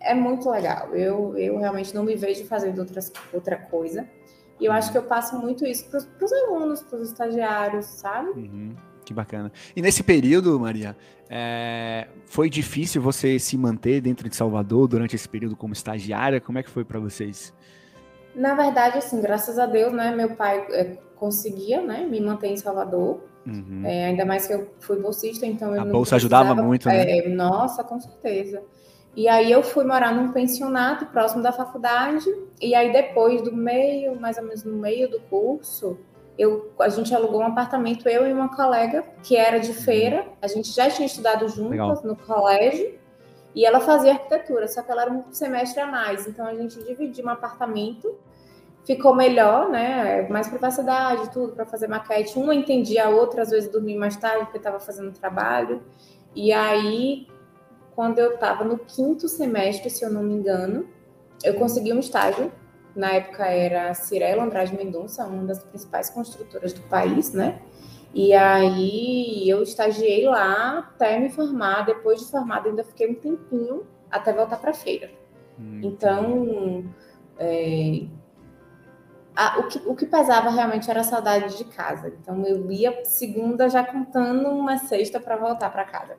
é, 0.00 0.14
muito 0.14 0.50
legal. 0.50 0.94
Eu, 0.94 1.36
eu 1.36 1.58
realmente 1.58 1.94
não 1.94 2.04
me 2.04 2.14
vejo 2.14 2.44
fazendo 2.46 2.78
outras, 2.78 3.12
outra 3.32 3.56
coisa. 3.56 4.08
E 4.60 4.64
eu 4.64 4.72
acho 4.72 4.90
que 4.90 4.98
eu 4.98 5.02
passo 5.02 5.38
muito 5.38 5.66
isso 5.66 5.88
para 5.90 6.24
os 6.24 6.32
alunos, 6.32 6.82
para 6.82 6.98
os 6.98 7.08
estagiários, 7.10 7.86
sabe? 7.86 8.30
Uhum, 8.30 8.74
que 9.04 9.12
bacana. 9.12 9.52
E 9.74 9.82
nesse 9.82 10.02
período, 10.02 10.58
Maria, 10.58 10.96
é, 11.28 12.06
foi 12.24 12.48
difícil 12.48 13.02
você 13.02 13.38
se 13.38 13.56
manter 13.58 14.00
dentro 14.00 14.28
de 14.28 14.36
Salvador 14.36 14.88
durante 14.88 15.14
esse 15.14 15.28
período 15.28 15.56
como 15.56 15.72
estagiária? 15.72 16.40
Como 16.40 16.58
é 16.58 16.62
que 16.62 16.70
foi 16.70 16.84
para 16.84 16.98
vocês? 16.98 17.52
Na 18.34 18.54
verdade, 18.54 18.98
assim, 18.98 19.20
graças 19.20 19.58
a 19.58 19.66
Deus, 19.66 19.92
né, 19.92 20.14
meu 20.14 20.34
pai 20.36 20.66
é, 20.70 20.98
conseguia, 21.16 21.82
né, 21.82 22.06
me 22.06 22.20
manter 22.20 22.48
em 22.48 22.56
Salvador. 22.56 23.20
Uhum. 23.46 23.82
É, 23.84 24.06
ainda 24.06 24.24
mais 24.24 24.46
que 24.46 24.52
eu 24.52 24.74
fui 24.80 25.00
bolsista, 25.00 25.46
então 25.46 25.74
eu 25.74 25.80
a 25.80 25.84
bolsa 25.84 26.16
ajudava 26.16 26.54
muito, 26.54 26.88
né? 26.88 27.18
É, 27.18 27.28
nossa, 27.28 27.84
com 27.84 28.00
certeza. 28.00 28.62
E 29.16 29.28
aí 29.28 29.50
eu 29.50 29.62
fui 29.62 29.82
morar 29.82 30.14
num 30.14 30.30
pensionato 30.30 31.06
próximo 31.06 31.42
da 31.42 31.50
faculdade, 31.50 32.26
e 32.60 32.74
aí 32.74 32.92
depois 32.92 33.40
do 33.40 33.56
meio, 33.56 34.20
mais 34.20 34.36
ou 34.36 34.44
menos 34.44 34.62
no 34.62 34.76
meio 34.76 35.10
do 35.10 35.18
curso, 35.20 35.98
eu, 36.38 36.70
a 36.78 36.90
gente 36.90 37.14
alugou 37.14 37.40
um 37.40 37.46
apartamento, 37.46 38.06
eu 38.10 38.28
e 38.28 38.32
uma 38.32 38.54
colega, 38.54 39.02
que 39.22 39.34
era 39.34 39.58
de 39.58 39.72
feira, 39.72 40.26
a 40.42 40.46
gente 40.46 40.70
já 40.70 40.90
tinha 40.90 41.06
estudado 41.06 41.48
juntas 41.48 41.70
Legal. 41.70 42.00
no 42.04 42.14
colégio, 42.14 42.94
e 43.54 43.64
ela 43.64 43.80
fazia 43.80 44.12
arquitetura, 44.12 44.68
só 44.68 44.82
que 44.82 44.92
ela 44.92 45.00
era 45.00 45.10
um 45.10 45.32
semestre 45.32 45.80
a 45.80 45.86
mais, 45.86 46.26
então 46.26 46.46
a 46.46 46.54
gente 46.54 46.78
dividiu 46.84 47.24
um 47.24 47.30
apartamento, 47.30 48.14
ficou 48.84 49.16
melhor, 49.16 49.70
né? 49.70 50.28
Mais 50.28 50.46
privacidade, 50.46 51.32
tudo 51.32 51.54
para 51.54 51.64
fazer 51.64 51.88
maquete. 51.88 52.38
Uma 52.38 52.54
entendia 52.54 53.06
a 53.06 53.08
outra, 53.08 53.42
às 53.42 53.50
vezes 53.50 53.68
dormia 53.68 53.98
mais 53.98 54.14
tarde 54.16 54.44
porque 54.44 54.58
estava 54.58 54.78
fazendo 54.78 55.10
trabalho. 55.10 55.82
E 56.36 56.52
aí 56.52 57.26
quando 57.96 58.18
eu 58.18 58.34
estava 58.34 58.62
no 58.62 58.78
quinto 58.78 59.26
semestre, 59.26 59.88
se 59.88 60.04
eu 60.04 60.10
não 60.10 60.22
me 60.22 60.34
engano, 60.34 60.86
eu 61.42 61.54
consegui 61.54 61.94
um 61.94 61.98
estágio. 61.98 62.52
Na 62.94 63.12
época 63.12 63.46
era 63.46 63.92
Cirela 63.94 64.44
Andrade 64.44 64.76
Mendonça, 64.76 65.24
uma 65.24 65.44
das 65.44 65.64
principais 65.64 66.10
construtoras 66.10 66.74
do 66.74 66.82
país, 66.82 67.32
né? 67.32 67.60
E 68.14 68.32
aí 68.34 69.48
eu 69.48 69.62
estagiei 69.62 70.26
lá 70.26 70.78
até 70.78 71.18
me 71.18 71.30
formar. 71.30 71.86
Depois 71.86 72.20
de 72.20 72.30
formada, 72.30 72.68
ainda 72.68 72.84
fiquei 72.84 73.10
um 73.10 73.14
tempinho 73.14 73.86
até 74.10 74.32
voltar 74.32 74.58
para 74.58 74.70
a 74.70 74.74
feira. 74.74 75.10
Hum, 75.58 75.80
então, 75.82 76.84
é, 77.38 78.06
a, 79.36 79.58
o, 79.58 79.68
que, 79.68 79.82
o 79.84 79.94
que 79.94 80.06
pesava 80.06 80.48
realmente 80.48 80.90
era 80.90 81.00
a 81.00 81.04
saudade 81.04 81.58
de 81.58 81.64
casa. 81.64 82.08
Então 82.08 82.44
eu 82.46 82.72
ia 82.72 83.04
segunda 83.04 83.68
já 83.68 83.84
contando 83.84 84.48
uma 84.48 84.78
sexta 84.78 85.20
para 85.20 85.36
voltar 85.36 85.70
para 85.70 85.84
casa. 85.84 86.16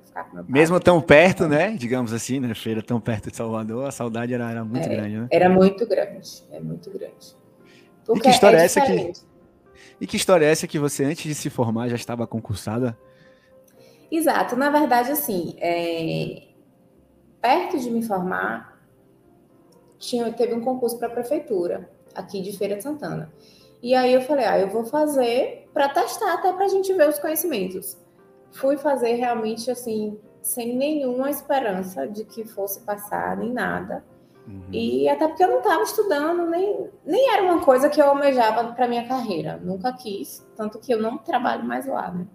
Mesmo 0.47 0.79
tão 0.79 1.01
perto, 1.01 1.47
né? 1.47 1.71
Digamos 1.71 2.13
assim, 2.13 2.39
né? 2.39 2.53
Feira 2.53 2.83
tão 2.83 3.01
perto 3.01 3.31
de 3.31 3.36
Salvador, 3.36 3.88
a 3.88 3.91
saudade 3.91 4.36
era, 4.36 4.51
era 4.51 4.63
muito 4.63 4.86
é, 4.86 4.89
grande, 4.89 5.17
né? 5.17 5.27
Era 5.31 5.50
muito 5.50 5.88
grande, 5.88 6.43
é 6.51 6.59
muito 6.59 6.91
grande. 6.91 7.36
Porque 8.05 8.19
e 8.19 8.21
que 8.21 8.29
história 8.29 8.57
é, 8.57 8.62
é 8.62 8.65
essa 8.65 8.81
que 8.81 9.13
E 10.00 10.07
que 10.07 10.15
história 10.15 10.45
é 10.45 10.51
essa 10.51 10.67
que 10.67 10.77
você 10.77 11.03
antes 11.03 11.24
de 11.24 11.33
se 11.33 11.50
formar 11.50 11.89
já 11.89 11.95
estava 11.95 12.27
concursada? 12.27 12.95
Exato, 14.12 14.55
na 14.55 14.69
verdade 14.69 15.12
assim, 15.12 15.55
é... 15.57 16.43
perto 17.41 17.79
de 17.79 17.89
me 17.89 18.03
formar, 18.03 18.79
tinha, 19.97 20.31
teve 20.31 20.53
um 20.53 20.62
concurso 20.62 21.00
para 21.00 21.07
a 21.07 21.12
prefeitura 21.12 21.97
aqui 22.17 22.41
de 22.41 22.57
Feira 22.57 22.75
de 22.75 22.83
Santana. 22.83 23.31
E 23.81 23.93
aí 23.93 24.13
eu 24.13 24.21
falei, 24.21 24.45
ah, 24.45 24.59
eu 24.59 24.69
vou 24.69 24.86
fazer 24.86 25.69
para 25.74 25.89
testar 25.89 26.33
até 26.33 26.51
para 26.51 26.65
a 26.65 26.67
gente 26.67 26.91
ver 26.93 27.07
os 27.07 27.19
conhecimentos. 27.19 27.97
Fui 28.51 28.75
fazer 28.77 29.13
realmente 29.13 29.69
assim, 29.69 30.19
sem 30.41 30.75
nenhuma 30.75 31.29
esperança 31.29 32.07
de 32.07 32.25
que 32.25 32.43
fosse 32.45 32.81
passar, 32.81 33.38
nem 33.38 33.53
nada. 33.53 34.03
Uhum. 34.47 34.63
E 34.71 35.07
até 35.07 35.27
porque 35.27 35.43
eu 35.43 35.50
não 35.50 35.59
estava 35.59 35.83
estudando, 35.83 36.50
nem, 36.50 36.89
nem 37.05 37.33
era 37.33 37.43
uma 37.43 37.63
coisa 37.63 37.89
que 37.89 38.01
eu 38.01 38.07
almejava 38.07 38.74
para 38.74 38.88
minha 38.88 39.07
carreira. 39.07 39.59
Nunca 39.62 39.93
quis, 39.93 40.45
tanto 40.55 40.79
que 40.79 40.91
eu 40.91 41.00
não 41.00 41.17
trabalho 41.17 41.63
mais 41.63 41.86
lá, 41.86 42.12
né? 42.12 42.25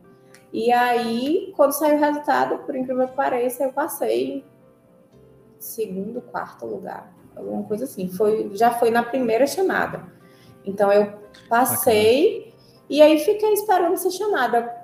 E 0.52 0.70
aí, 0.70 1.52
quando 1.56 1.72
saiu 1.72 1.96
o 1.96 2.00
resultado, 2.00 2.58
por 2.58 2.76
incrível 2.76 3.08
que 3.08 3.16
pareça, 3.16 3.64
eu 3.64 3.72
passei 3.72 4.44
segundo, 5.58 6.20
quarto 6.20 6.66
lugar 6.66 7.21
alguma 7.36 7.62
coisa 7.64 7.84
assim. 7.84 8.08
Foi, 8.08 8.50
já 8.54 8.70
foi 8.70 8.90
na 8.90 9.02
primeira 9.02 9.46
chamada. 9.46 10.04
Então 10.64 10.92
eu 10.92 11.12
passei 11.48 12.38
Bacana. 12.38 12.54
e 12.88 13.02
aí 13.02 13.18
fiquei 13.18 13.52
esperando 13.52 13.96
ser 13.96 14.10
chamada. 14.10 14.82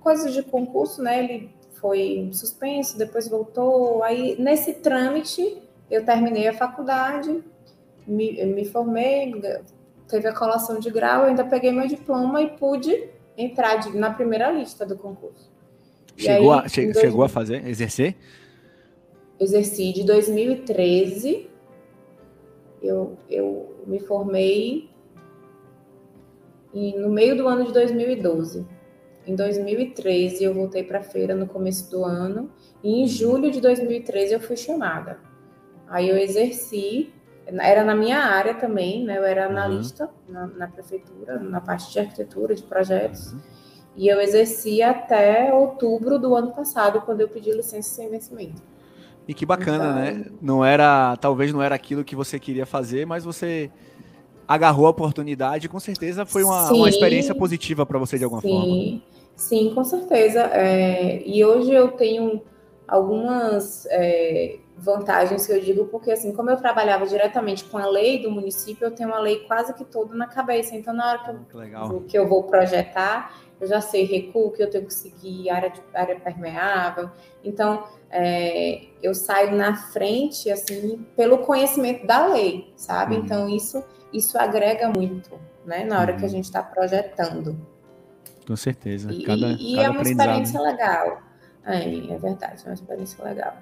Coisas 0.00 0.32
de 0.32 0.42
concurso, 0.42 1.02
né? 1.02 1.24
Ele 1.24 1.50
foi 1.80 2.28
suspenso, 2.32 2.98
depois 2.98 3.28
voltou. 3.28 4.02
Aí 4.02 4.40
nesse 4.40 4.74
trâmite 4.74 5.62
eu 5.90 6.04
terminei 6.04 6.48
a 6.48 6.54
faculdade, 6.54 7.42
me, 8.06 8.44
me 8.44 8.64
formei, 8.64 9.32
teve 10.08 10.28
a 10.28 10.32
colação 10.32 10.78
de 10.78 10.90
grau, 10.90 11.22
eu 11.22 11.28
ainda 11.28 11.44
peguei 11.44 11.72
meu 11.72 11.86
diploma 11.86 12.42
e 12.42 12.50
pude 12.50 13.08
entrar 13.36 13.76
de, 13.76 13.96
na 13.96 14.10
primeira 14.10 14.50
lista 14.50 14.86
do 14.86 14.96
concurso. 14.96 15.50
Chegou, 16.16 16.52
aí, 16.52 16.60
a, 16.60 16.68
che, 16.68 16.84
dois, 16.84 16.98
chegou 16.98 17.22
a 17.22 17.28
fazer, 17.28 17.66
exercer? 17.66 18.16
Exerci 19.38 19.92
de 19.92 20.04
2013 20.04 21.50
eu, 22.82 23.16
eu 23.28 23.84
me 23.86 24.00
formei 24.00 24.90
no 26.98 27.08
meio 27.08 27.36
do 27.36 27.48
ano 27.48 27.64
de 27.64 27.72
2012. 27.72 28.66
Em 29.26 29.34
2013 29.34 30.44
eu 30.44 30.54
voltei 30.54 30.84
para 30.84 31.00
a 31.00 31.02
feira 31.02 31.34
no 31.34 31.46
começo 31.46 31.90
do 31.90 32.04
ano 32.04 32.50
e 32.82 33.02
em 33.02 33.06
julho 33.08 33.50
de 33.50 33.60
2013 33.60 34.34
eu 34.34 34.40
fui 34.40 34.56
chamada. 34.56 35.18
Aí 35.88 36.08
eu 36.08 36.16
exerci, 36.16 37.12
era 37.46 37.84
na 37.84 37.94
minha 37.94 38.18
área 38.18 38.54
também, 38.54 39.04
né? 39.04 39.18
Eu 39.18 39.24
era 39.24 39.46
uhum. 39.46 39.52
analista 39.52 40.04
uhum. 40.28 40.34
na, 40.34 40.46
na, 40.46 40.68
prefeitura, 40.68 41.38
na 41.38 41.60
parte 41.60 41.92
de 41.92 41.98
arquitetura, 41.98 42.54
de 42.54 42.62
projetos. 42.62 43.32
Uhum. 43.32 43.40
E 43.96 44.08
eu 44.08 44.20
exerci 44.20 44.82
até 44.82 45.52
outubro 45.54 46.18
do 46.18 46.34
ano 46.34 46.52
passado, 46.52 47.00
quando 47.00 47.22
eu 47.22 47.28
pedi 47.28 47.50
licença 47.50 47.88
sem 47.94 48.10
vencimento. 48.10 48.60
E 49.28 49.34
que 49.34 49.44
bacana, 49.44 49.92
né? 49.92 50.10
então... 50.10 50.32
né? 50.32 50.38
Não 50.40 50.64
era, 50.64 51.16
talvez 51.16 51.52
não 51.52 51.62
era 51.62 51.74
aquilo 51.74 52.04
que 52.04 52.14
você 52.14 52.38
queria 52.38 52.66
fazer, 52.66 53.06
mas 53.06 53.24
você 53.24 53.70
agarrou 54.46 54.86
a 54.86 54.90
oportunidade, 54.90 55.68
com 55.68 55.80
certeza 55.80 56.24
foi 56.24 56.44
uma, 56.44 56.70
uma 56.72 56.88
experiência 56.88 57.34
positiva 57.34 57.84
para 57.84 57.98
você 57.98 58.16
de 58.16 58.24
alguma 58.24 58.40
sim, 58.40 58.48
forma. 58.48 58.64
Sim, 58.64 59.02
sim, 59.34 59.74
com 59.74 59.84
certeza. 59.84 60.40
É, 60.52 61.22
e 61.26 61.44
hoje 61.44 61.72
eu 61.72 61.88
tenho 61.92 62.40
algumas 62.86 63.86
é, 63.90 64.58
vantagens 64.76 65.46
que 65.46 65.52
eu 65.52 65.60
digo, 65.60 65.86
porque 65.86 66.10
assim, 66.12 66.32
como 66.32 66.50
eu 66.50 66.56
trabalhava 66.56 67.06
diretamente 67.06 67.64
com 67.64 67.78
a 67.78 67.86
lei 67.86 68.22
do 68.22 68.30
município, 68.30 68.86
eu 68.86 68.90
tenho 68.92 69.12
a 69.12 69.18
lei 69.18 69.40
quase 69.40 69.74
que 69.74 69.84
toda 69.84 70.14
na 70.14 70.26
cabeça. 70.26 70.76
Então, 70.76 70.94
na 70.94 71.10
hora 71.10 71.18
que 71.18 71.30
eu, 71.30 72.00
que 72.02 72.18
eu 72.18 72.28
vou 72.28 72.44
projetar, 72.44 73.34
eu 73.60 73.66
já 73.66 73.80
sei 73.80 74.04
recuo 74.04 74.52
que 74.52 74.62
eu 74.62 74.68
tenho 74.68 74.86
que 74.86 74.94
seguir, 74.94 75.48
área, 75.48 75.70
de, 75.70 75.80
área 75.94 76.18
permeável. 76.20 77.10
Então, 77.42 77.84
é, 78.10 78.82
eu 79.02 79.14
saio 79.14 79.56
na 79.56 79.76
frente, 79.76 80.50
assim, 80.50 81.06
pelo 81.16 81.38
conhecimento 81.38 82.06
da 82.06 82.26
lei, 82.26 82.72
sabe? 82.76 83.16
Uhum. 83.16 83.24
Então, 83.24 83.48
isso, 83.48 83.82
isso 84.12 84.38
agrega 84.38 84.90
muito, 84.94 85.38
né, 85.64 85.84
na 85.84 86.00
hora 86.00 86.12
uhum. 86.12 86.18
que 86.18 86.24
a 86.24 86.28
uhum. 86.28 86.34
gente 86.34 86.44
está 86.44 86.62
projetando. 86.62 87.58
Com 88.46 88.56
certeza. 88.56 89.10
E, 89.10 89.24
cada, 89.24 89.48
e 89.52 89.76
cada 89.76 89.86
é 89.86 89.90
uma 89.90 90.02
experiência 90.02 90.60
legal. 90.60 91.22
É, 91.64 92.12
é 92.12 92.18
verdade, 92.18 92.62
é 92.64 92.68
uma 92.68 92.74
experiência 92.74 93.24
legal. 93.24 93.56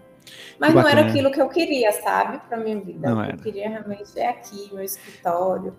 Mas 0.59 0.75
não 0.75 0.87
era 0.87 1.07
aquilo 1.07 1.31
que 1.31 1.41
eu 1.41 1.49
queria, 1.49 1.93
sabe, 1.93 2.39
para 2.49 2.59
minha 2.59 2.81
vida. 2.81 3.11
Não 3.11 3.25
eu 3.25 3.37
queria 3.39 3.69
realmente 3.69 4.19
é 4.19 4.29
aqui, 4.29 4.71
meu 4.73 4.83
escritório, 4.83 5.75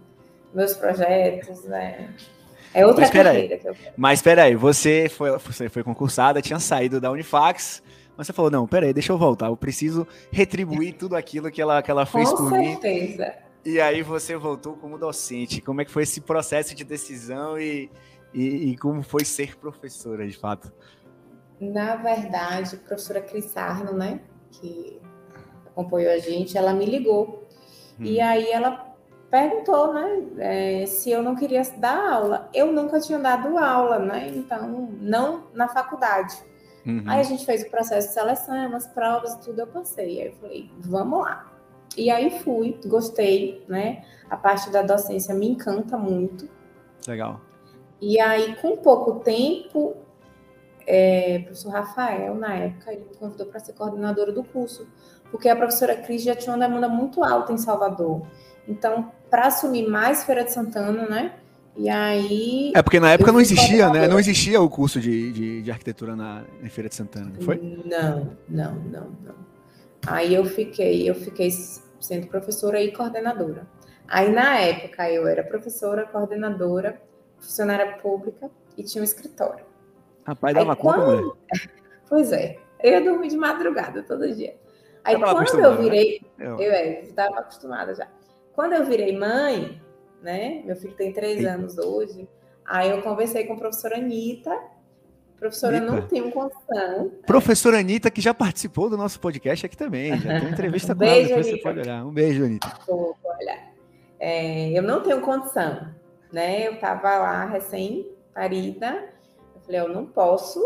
meus 0.53 0.73
projetos, 0.73 1.63
né? 1.65 2.13
É 2.75 2.85
outra 2.85 3.03
Mas, 3.03 3.09
carreira 3.11 3.57
que 3.57 3.67
eu 3.67 3.73
quero. 3.73 3.93
Mas 3.95 4.21
peraí, 4.21 4.55
você 4.55 5.07
foi, 5.09 5.31
você 5.37 5.69
foi 5.69 5.81
concursada, 5.81 6.41
tinha 6.41 6.59
saído 6.59 6.99
da 6.99 7.09
Unifax, 7.09 7.81
mas 8.17 8.27
você 8.27 8.33
falou, 8.33 8.51
não, 8.51 8.67
peraí, 8.67 8.93
deixa 8.93 9.13
eu 9.13 9.17
voltar, 9.17 9.47
eu 9.47 9.55
preciso 9.55 10.05
retribuir 10.29 10.93
tudo 10.95 11.15
aquilo 11.15 11.49
que 11.49 11.61
ela, 11.61 11.81
que 11.81 11.89
ela 11.89 12.05
fez 12.05 12.29
Com 12.29 12.35
por 12.35 12.49
certeza. 12.49 12.59
mim. 12.59 12.75
Com 12.75 12.81
certeza. 12.81 13.35
E 13.65 13.81
aí 13.81 14.03
você 14.03 14.35
voltou 14.35 14.73
como 14.73 14.97
docente. 14.97 15.59
Como 15.59 15.81
é 15.81 15.85
que 15.85 15.91
foi 15.91 16.03
esse 16.03 16.21
processo 16.21 16.75
de 16.75 16.83
decisão 16.83 17.57
e, 17.57 17.89
e, 18.33 18.71
e 18.71 18.77
como 18.77 19.01
foi 19.01 19.25
ser 19.25 19.57
professora, 19.57 20.27
de 20.27 20.37
fato? 20.37 20.71
Na 21.59 21.95
verdade, 21.95 22.75
a 22.75 22.87
professora 22.87 23.21
Cris 23.21 23.55
Arno, 23.57 23.93
né, 23.93 24.19
que 24.51 24.99
acompanhou 25.65 26.11
a 26.11 26.19
gente, 26.19 26.57
ela 26.57 26.73
me 26.73 26.85
ligou. 26.85 27.47
Hum. 27.99 28.03
E 28.03 28.19
aí 28.19 28.51
ela 28.51 28.94
perguntou, 29.35 29.93
né, 29.93 30.23
é, 30.37 30.85
se 30.85 31.11
eu 31.11 31.21
não 31.21 31.35
queria 31.35 31.61
dar 31.75 32.13
aula. 32.13 32.49
Eu 32.53 32.71
nunca 32.71 33.01
tinha 33.01 33.19
dado 33.19 33.57
aula, 33.57 33.99
né? 33.99 34.31
Então, 34.33 34.89
não 35.01 35.47
na 35.53 35.67
faculdade. 35.67 36.33
Uhum. 36.85 37.03
Aí 37.05 37.19
a 37.19 37.23
gente 37.23 37.45
fez 37.45 37.61
o 37.63 37.69
processo 37.69 38.07
de 38.07 38.13
seleção, 38.13 38.55
umas 38.67 38.87
provas, 38.87 39.35
tudo 39.43 39.59
eu 39.59 39.67
passei. 39.67 40.21
Aí 40.21 40.27
eu 40.27 40.35
falei, 40.35 40.71
vamos 40.79 41.19
lá. 41.19 41.51
E 41.97 42.09
aí 42.09 42.39
fui, 42.39 42.79
gostei, 42.85 43.65
né? 43.67 44.05
A 44.29 44.37
parte 44.37 44.69
da 44.69 44.81
docência 44.81 45.35
me 45.35 45.49
encanta 45.49 45.97
muito. 45.97 46.47
Legal. 47.05 47.41
E 47.99 48.17
aí, 48.21 48.55
com 48.61 48.77
pouco 48.77 49.19
tempo, 49.19 49.97
é, 50.87 51.39
o 51.41 51.43
professor 51.43 51.71
Rafael, 51.71 52.35
na 52.35 52.53
época, 52.55 52.93
ele 52.93 53.03
me 53.03 53.15
convidou 53.17 53.47
para 53.47 53.59
ser 53.59 53.73
coordenadora 53.73 54.31
do 54.31 54.45
curso, 54.45 54.87
porque 55.29 55.49
a 55.49 55.55
professora 55.57 55.97
Cris 55.97 56.23
já 56.23 56.35
tinha 56.35 56.55
uma 56.55 56.65
demanda 56.65 56.87
muito 56.87 57.21
alta 57.21 57.51
em 57.51 57.57
Salvador. 57.57 58.25
Então, 58.67 59.11
para 59.29 59.47
assumir 59.47 59.87
mais 59.87 60.23
Feira 60.23 60.43
de 60.43 60.51
Santana, 60.51 61.07
né? 61.07 61.33
E 61.77 61.89
aí. 61.89 62.71
É 62.73 62.81
porque 62.81 62.99
na 62.99 63.11
época 63.11 63.31
não 63.31 63.41
existia, 63.41 63.89
né? 63.89 64.07
Não 64.07 64.17
existia 64.17 64.61
o 64.61 64.69
curso 64.69 64.99
de, 64.99 65.31
de, 65.31 65.61
de 65.61 65.71
arquitetura 65.71 66.15
na, 66.15 66.43
em 66.63 66.69
Feira 66.69 66.89
de 66.89 66.95
Santana, 66.95 67.31
não 67.33 67.41
foi? 67.41 67.57
Não, 67.85 68.37
não, 68.47 68.75
não, 68.75 69.11
não. 69.23 69.35
Aí 70.07 70.33
eu 70.33 70.45
fiquei, 70.45 71.09
eu 71.09 71.15
fiquei 71.15 71.49
sendo 71.99 72.27
professora 72.27 72.81
e 72.81 72.91
coordenadora. 72.91 73.67
Aí 74.07 74.31
na 74.31 74.57
época 74.59 75.09
eu 75.11 75.27
era 75.27 75.43
professora, 75.43 76.05
coordenadora, 76.05 77.01
funcionária 77.39 77.97
pública 77.97 78.49
e 78.77 78.83
tinha 78.83 79.01
um 79.01 79.05
escritório. 79.05 79.65
Rapaz, 80.25 80.53
dava 80.55 80.73
aí, 80.73 80.77
conta, 80.77 80.97
quando... 80.97 81.17
mulher? 81.17 81.35
Pois 82.07 82.31
é. 82.31 82.59
Eu 82.83 82.91
ia 82.91 83.03
dormir 83.03 83.29
de 83.29 83.37
madrugada 83.37 84.03
todo 84.03 84.31
dia. 84.31 84.55
Aí 85.03 85.19
quando 85.19 85.59
eu 85.59 85.77
virei, 85.77 86.21
né? 86.37 86.45
eu, 86.45 86.59
eu 86.59 87.03
estava 87.03 87.39
acostumada 87.39 87.95
já. 87.95 88.07
Quando 88.55 88.73
eu 88.73 88.85
virei 88.85 89.17
mãe, 89.17 89.81
né? 90.21 90.63
Meu 90.65 90.75
filho 90.75 90.95
tem 90.95 91.11
três 91.11 91.39
Sim. 91.39 91.45
anos 91.45 91.77
hoje. 91.77 92.27
Aí 92.65 92.89
eu 92.89 93.01
conversei 93.01 93.45
com 93.45 93.53
a 93.53 93.57
professora 93.57 93.97
Anitta. 93.97 94.57
Professora, 95.37 95.77
Anitta. 95.77 95.93
não 95.93 96.07
tenho 96.07 96.31
condição. 96.31 97.11
Professora 97.27 97.79
Anitta, 97.79 98.09
que 98.09 98.21
já 98.21 98.33
participou 98.33 98.89
do 98.89 98.95
nosso 98.95 99.19
podcast 99.19 99.65
aqui 99.65 99.75
também. 99.75 100.17
Já 100.17 100.39
tem 100.39 100.49
entrevista 100.49 100.93
um 100.93 100.97
com 100.97 101.03
ela, 101.03 101.27
depois 101.27 101.45
você 101.45 101.57
pode 101.57 101.79
olhar. 101.81 102.05
Um 102.05 102.11
beijo, 102.11 102.45
Anitta. 102.45 102.71
Vou 102.87 103.15
olhar. 103.23 103.73
É, 104.17 104.69
eu 104.71 104.81
não 104.81 105.03
tenho 105.03 105.19
condição, 105.21 105.93
né? 106.31 106.67
Eu 106.67 106.79
tava 106.79 107.17
lá 107.17 107.45
recém-parida. 107.45 109.09
Eu 109.53 109.61
falei, 109.61 109.81
eu 109.81 109.89
não 109.89 110.05
posso 110.05 110.59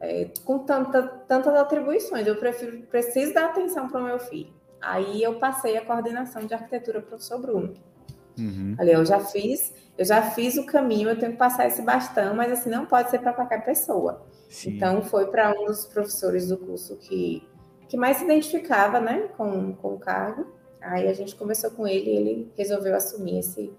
é, 0.00 0.28
com 0.44 0.58
tanta, 0.58 1.02
tantas 1.02 1.54
atribuições. 1.54 2.26
Eu 2.26 2.36
prefiro, 2.36 2.82
preciso 2.90 3.32
dar 3.32 3.46
atenção 3.46 3.88
para 3.88 4.00
o 4.00 4.04
meu 4.04 4.18
filho. 4.18 4.57
Aí 4.80 5.22
eu 5.22 5.38
passei 5.38 5.76
a 5.76 5.84
coordenação 5.84 6.46
de 6.46 6.54
arquitetura 6.54 7.00
para 7.00 7.06
o 7.06 7.08
professor 7.10 7.40
Bruno. 7.40 7.74
Uhum. 8.38 8.74
Falei, 8.76 8.94
eu 8.94 9.04
já 9.04 9.18
fiz, 9.20 9.74
eu 9.96 10.04
já 10.04 10.22
fiz 10.22 10.56
o 10.56 10.64
caminho, 10.64 11.08
eu 11.08 11.18
tenho 11.18 11.32
que 11.32 11.38
passar 11.38 11.66
esse 11.66 11.82
bastão, 11.82 12.34
mas 12.34 12.52
assim 12.52 12.70
não 12.70 12.86
pode 12.86 13.10
ser 13.10 13.18
para 13.18 13.32
qualquer 13.32 13.64
pessoa. 13.64 14.24
Sim. 14.48 14.76
Então 14.76 15.02
foi 15.02 15.26
para 15.26 15.52
um 15.58 15.66
dos 15.66 15.86
professores 15.86 16.48
do 16.48 16.56
curso 16.56 16.96
que, 16.96 17.46
que 17.88 17.96
mais 17.96 18.18
se 18.18 18.24
identificava, 18.24 19.00
né, 19.00 19.28
com, 19.36 19.74
com 19.74 19.94
o 19.94 19.98
cargo. 19.98 20.46
Aí 20.80 21.08
a 21.08 21.12
gente 21.12 21.34
conversou 21.34 21.72
com 21.72 21.86
ele 21.86 22.10
e 22.10 22.16
ele 22.16 22.52
resolveu 22.56 22.94
assumir 22.94 23.40
esse, 23.40 23.72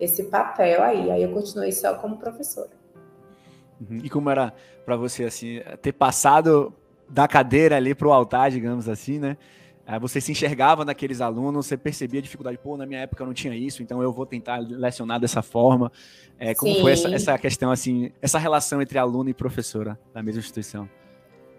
esse 0.00 0.24
papel 0.24 0.82
aí. 0.82 1.10
Aí 1.10 1.22
eu 1.22 1.32
continuei 1.32 1.70
só 1.70 1.94
como 1.94 2.16
professora. 2.16 2.70
Uhum. 3.78 4.00
E 4.02 4.08
como 4.08 4.30
era 4.30 4.54
para 4.86 4.96
você 4.96 5.24
assim 5.24 5.60
ter 5.82 5.92
passado 5.92 6.72
da 7.08 7.28
cadeira 7.28 7.76
ali 7.76 7.94
para 7.94 8.08
o 8.08 8.12
altar, 8.12 8.50
digamos 8.50 8.88
assim, 8.88 9.18
né? 9.18 9.36
Você 10.00 10.20
se 10.20 10.32
enxergava 10.32 10.84
naqueles 10.84 11.20
alunos, 11.20 11.66
você 11.66 11.76
percebia 11.76 12.18
a 12.18 12.22
dificuldade, 12.22 12.58
pô, 12.58 12.76
na 12.76 12.84
minha 12.84 13.00
época 13.00 13.22
eu 13.22 13.26
não 13.26 13.32
tinha 13.32 13.54
isso, 13.54 13.82
então 13.82 14.02
eu 14.02 14.12
vou 14.12 14.26
tentar 14.26 14.58
lecionar 14.58 15.20
dessa 15.20 15.42
forma. 15.42 15.92
É, 16.38 16.54
como 16.54 16.74
Sim. 16.74 16.80
foi 16.80 16.92
essa, 16.92 17.14
essa, 17.14 17.38
questão, 17.38 17.70
assim, 17.70 18.10
essa 18.20 18.38
relação 18.38 18.82
entre 18.82 18.98
aluno 18.98 19.30
e 19.30 19.34
professora 19.34 19.96
da 20.12 20.22
mesma 20.22 20.40
instituição? 20.40 20.88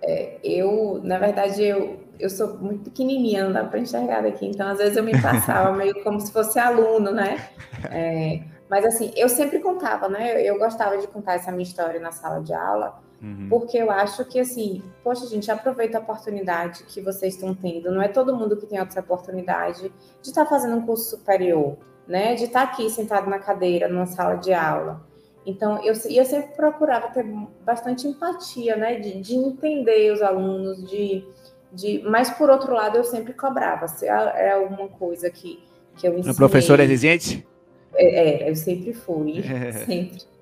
É, 0.01 0.37
eu, 0.43 0.99
na 1.03 1.17
verdade, 1.17 1.63
eu, 1.63 2.01
eu 2.19 2.29
sou 2.29 2.57
muito 2.57 2.89
pequenininha, 2.89 3.45
não 3.45 3.53
dá 3.53 3.63
para 3.63 3.79
enxergar 3.79 4.21
daqui, 4.21 4.45
então 4.45 4.67
às 4.67 4.77
vezes 4.77 4.97
eu 4.97 5.03
me 5.03 5.19
passava 5.21 5.71
meio 5.75 6.03
como 6.03 6.19
se 6.19 6.31
fosse 6.31 6.59
aluno, 6.59 7.11
né? 7.11 7.49
É, 7.89 8.41
mas 8.69 8.85
assim, 8.85 9.11
eu 9.15 9.29
sempre 9.29 9.59
contava, 9.59 10.09
né? 10.09 10.41
Eu 10.41 10.59
gostava 10.59 10.97
de 10.97 11.07
contar 11.07 11.35
essa 11.35 11.51
minha 11.51 11.63
história 11.63 11.99
na 11.99 12.11
sala 12.11 12.41
de 12.41 12.53
aula, 12.53 13.01
Uhum. 13.21 13.47
Porque 13.49 13.77
eu 13.77 13.89
acho 13.89 14.23
que, 14.25 14.39
assim, 14.39 14.83
poxa, 15.03 15.25
gente, 15.27 15.49
aproveita 15.49 15.97
a 15.97 16.01
oportunidade 16.01 16.83
que 16.83 17.01
vocês 17.01 17.33
estão 17.33 17.53
tendo. 17.53 17.91
Não 17.91 18.01
é 18.01 18.07
todo 18.07 18.35
mundo 18.35 18.55
que 18.55 18.65
tem 18.65 18.77
essa 18.77 18.99
oportunidade 18.99 19.91
de 20.21 20.29
estar 20.29 20.43
tá 20.43 20.49
fazendo 20.49 20.75
um 20.77 20.85
curso 20.85 21.17
superior, 21.17 21.77
né? 22.07 22.35
De 22.35 22.45
estar 22.45 22.65
tá 22.65 22.71
aqui 22.71 22.89
sentado 22.89 23.29
na 23.29 23.39
cadeira, 23.39 23.87
numa 23.87 24.05
sala 24.05 24.35
de 24.35 24.53
aula. 24.53 25.01
Então, 25.45 25.77
eu, 25.83 25.93
eu 26.09 26.25
sempre 26.25 26.55
procurava 26.55 27.07
ter 27.07 27.25
bastante 27.65 28.07
empatia, 28.07 28.75
né? 28.75 28.99
De, 28.99 29.19
de 29.21 29.35
entender 29.35 30.11
os 30.11 30.21
alunos, 30.21 30.87
de, 30.87 31.25
de... 31.71 32.03
Mas, 32.05 32.29
por 32.29 32.49
outro 32.49 32.73
lado, 32.73 32.97
eu 32.97 33.03
sempre 33.03 33.33
cobrava. 33.33 33.87
Se 33.87 34.05
é, 34.05 34.09
é 34.09 34.51
alguma 34.51 34.89
coisa 34.89 35.29
que, 35.29 35.63
que 35.95 36.07
eu 36.07 36.11
ensinei... 36.13 36.31
A 36.31 36.35
professora 36.35 36.83
exigente? 36.83 37.47
É, 37.95 38.45
é, 38.45 38.49
eu 38.49 38.55
sempre 38.55 38.93
fui, 38.93 39.41
sempre. 39.85 40.36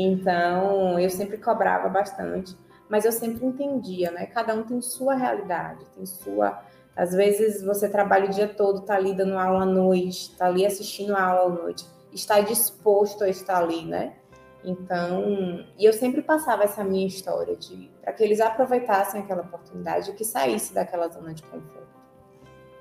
Então, 0.00 0.98
eu 0.98 1.10
sempre 1.10 1.36
cobrava 1.36 1.88
bastante, 1.88 2.56
mas 2.88 3.04
eu 3.04 3.12
sempre 3.12 3.44
entendia, 3.44 4.10
né? 4.10 4.26
Cada 4.26 4.54
um 4.54 4.62
tem 4.62 4.80
sua 4.80 5.14
realidade, 5.14 5.84
tem 5.94 6.06
sua. 6.06 6.62
Às 6.96 7.12
vezes 7.12 7.62
você 7.62 7.88
trabalha 7.88 8.26
o 8.26 8.30
dia 8.30 8.48
todo, 8.48 8.82
tá 8.82 8.94
ali 8.94 9.14
dando 9.14 9.38
aula 9.38 9.62
à 9.62 9.66
noite, 9.66 10.36
tá 10.36 10.46
ali 10.46 10.66
assistindo 10.66 11.14
a 11.14 11.22
aula 11.22 11.54
à 11.54 11.62
noite, 11.62 11.86
está 12.12 12.40
disposto 12.40 13.24
a 13.24 13.28
estar 13.28 13.58
ali, 13.58 13.84
né? 13.84 14.14
Então, 14.62 15.64
e 15.78 15.84
eu 15.86 15.92
sempre 15.92 16.20
passava 16.20 16.64
essa 16.64 16.84
minha 16.84 17.06
história 17.06 17.56
de 17.56 17.90
para 18.02 18.12
que 18.12 18.22
eles 18.22 18.40
aproveitassem 18.40 19.22
aquela 19.22 19.42
oportunidade 19.42 20.10
e 20.10 20.14
que 20.14 20.24
saísse 20.24 20.74
daquela 20.74 21.08
zona 21.08 21.32
de 21.32 21.42
conforto. 21.44 21.88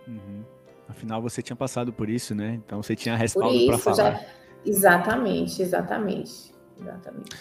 Uhum. 0.06 0.44
Afinal, 0.90 1.22
você 1.22 1.42
tinha 1.42 1.56
passado 1.56 1.94
por 1.94 2.10
isso, 2.10 2.36
né? 2.36 2.60
Então 2.66 2.84
você 2.84 2.96
tinha 2.96 3.16
respaldo 3.16 3.66
para 3.68 3.78
falar. 3.78 3.96
Já 3.96 4.26
Exatamente, 4.66 5.62
exatamente. 5.62 6.54
Exatamente. 6.80 7.36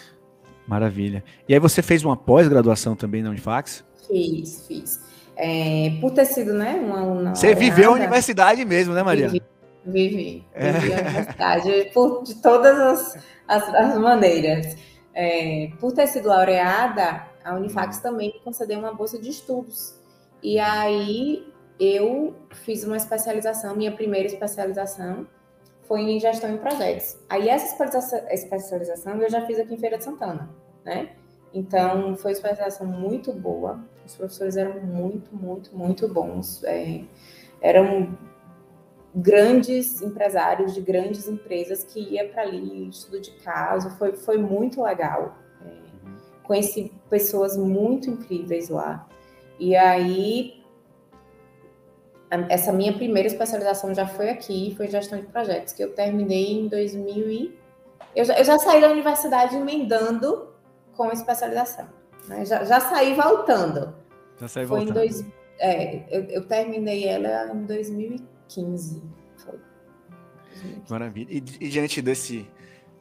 Maravilha. 0.67 1.23
E 1.47 1.53
aí 1.53 1.59
você 1.59 1.81
fez 1.81 2.03
uma 2.03 2.15
pós-graduação 2.15 2.95
também 2.95 3.23
na 3.23 3.29
Unifax? 3.31 3.83
Fiz, 4.07 4.67
fiz. 4.67 4.99
É, 5.35 5.97
por 6.01 6.11
ter 6.11 6.25
sido, 6.25 6.53
né, 6.53 6.73
uma 6.73 6.99
aluna. 6.99 7.35
Você 7.35 7.55
viveu 7.55 7.91
a 7.91 7.95
universidade 7.95 8.63
mesmo, 8.65 8.93
né, 8.93 9.01
Maria? 9.01 9.29
Vivi, 9.29 9.43
vivi, 9.85 10.47
é. 10.53 10.71
vivi 10.73 10.93
a 10.93 10.99
universidade 10.99 11.91
por, 11.93 12.23
de 12.23 12.35
todas 12.35 12.77
as, 12.77 13.23
as, 13.47 13.75
as 13.75 13.97
maneiras. 13.97 14.75
É, 15.13 15.71
por 15.79 15.91
ter 15.91 16.07
sido 16.07 16.27
laureada, 16.27 17.25
a 17.43 17.55
Unifax 17.55 17.99
também 17.99 18.39
concedeu 18.43 18.79
uma 18.79 18.93
bolsa 18.93 19.17
de 19.17 19.29
estudos. 19.29 19.95
E 20.43 20.59
aí 20.59 21.47
eu 21.79 22.35
fiz 22.51 22.83
uma 22.83 22.97
especialização, 22.97 23.75
minha 23.75 23.91
primeira 23.91 24.27
especialização 24.27 25.25
foi 25.89 26.01
em 26.01 26.19
gestão 26.19 26.51
de 26.51 26.59
projetos. 26.59 27.17
Aí 27.27 27.49
essa 27.49 27.75
especialização 28.31 29.19
eu 29.19 29.29
já 29.29 29.43
fiz 29.47 29.59
aqui 29.59 29.73
em 29.73 29.77
Feira 29.77 29.97
de 29.97 30.03
Santana, 30.03 30.47
né? 30.85 31.09
Então 31.51 32.15
foi 32.15 32.29
uma 32.31 32.37
especialização 32.37 32.85
muito 32.85 33.33
boa. 33.33 33.83
Os 34.05 34.15
professores 34.15 34.55
eram 34.55 34.79
muito, 34.81 35.35
muito, 35.35 35.75
muito 35.75 36.07
bons. 36.07 36.63
É, 36.63 37.01
eram 37.59 38.15
grandes 39.15 39.99
empresários 40.03 40.75
de 40.75 40.81
grandes 40.81 41.27
empresas 41.27 41.83
que 41.83 41.99
ia 41.99 42.29
para 42.29 42.43
ali, 42.43 42.87
estudo 42.87 43.19
de 43.19 43.31
caso, 43.31 43.89
foi, 43.97 44.15
foi 44.15 44.37
muito 44.37 44.83
legal. 44.83 45.35
É, 45.65 45.71
conheci 46.43 46.91
pessoas 47.09 47.57
muito 47.57 48.11
incríveis 48.11 48.69
lá. 48.69 49.09
E 49.57 49.75
aí, 49.75 50.58
essa 52.49 52.71
minha 52.71 52.93
primeira 52.93 53.27
especialização 53.27 53.93
já 53.93 54.05
foi 54.07 54.29
aqui, 54.29 54.73
foi 54.77 54.87
gestão 54.87 55.19
de 55.19 55.27
projetos, 55.27 55.73
que 55.73 55.83
eu 55.83 55.93
terminei 55.93 56.53
em 56.53 56.67
2000 56.67 57.29
e... 57.29 57.59
Eu 58.15 58.25
já, 58.25 58.37
eu 58.37 58.43
já 58.43 58.57
saí 58.57 58.81
da 58.81 58.89
universidade 58.89 59.55
emendando 59.55 60.49
com 60.95 61.11
especialização. 61.11 61.87
Né? 62.27 62.45
Já, 62.45 62.63
já 62.63 62.79
saí 62.79 63.13
voltando. 63.13 63.95
Já 64.39 64.47
saí 64.47 64.67
foi 64.67 64.79
voltando. 64.79 64.89
Em 64.89 64.93
dois, 64.93 65.25
é, 65.59 66.03
eu, 66.09 66.23
eu 66.25 66.45
terminei 66.45 67.07
ela 67.07 67.53
em 67.53 67.65
2015. 67.65 69.01
Foi. 69.37 69.59
Maravilha. 70.89 71.31
E, 71.31 71.37
e 71.37 71.69
diante 71.69 72.01
desse, 72.01 72.47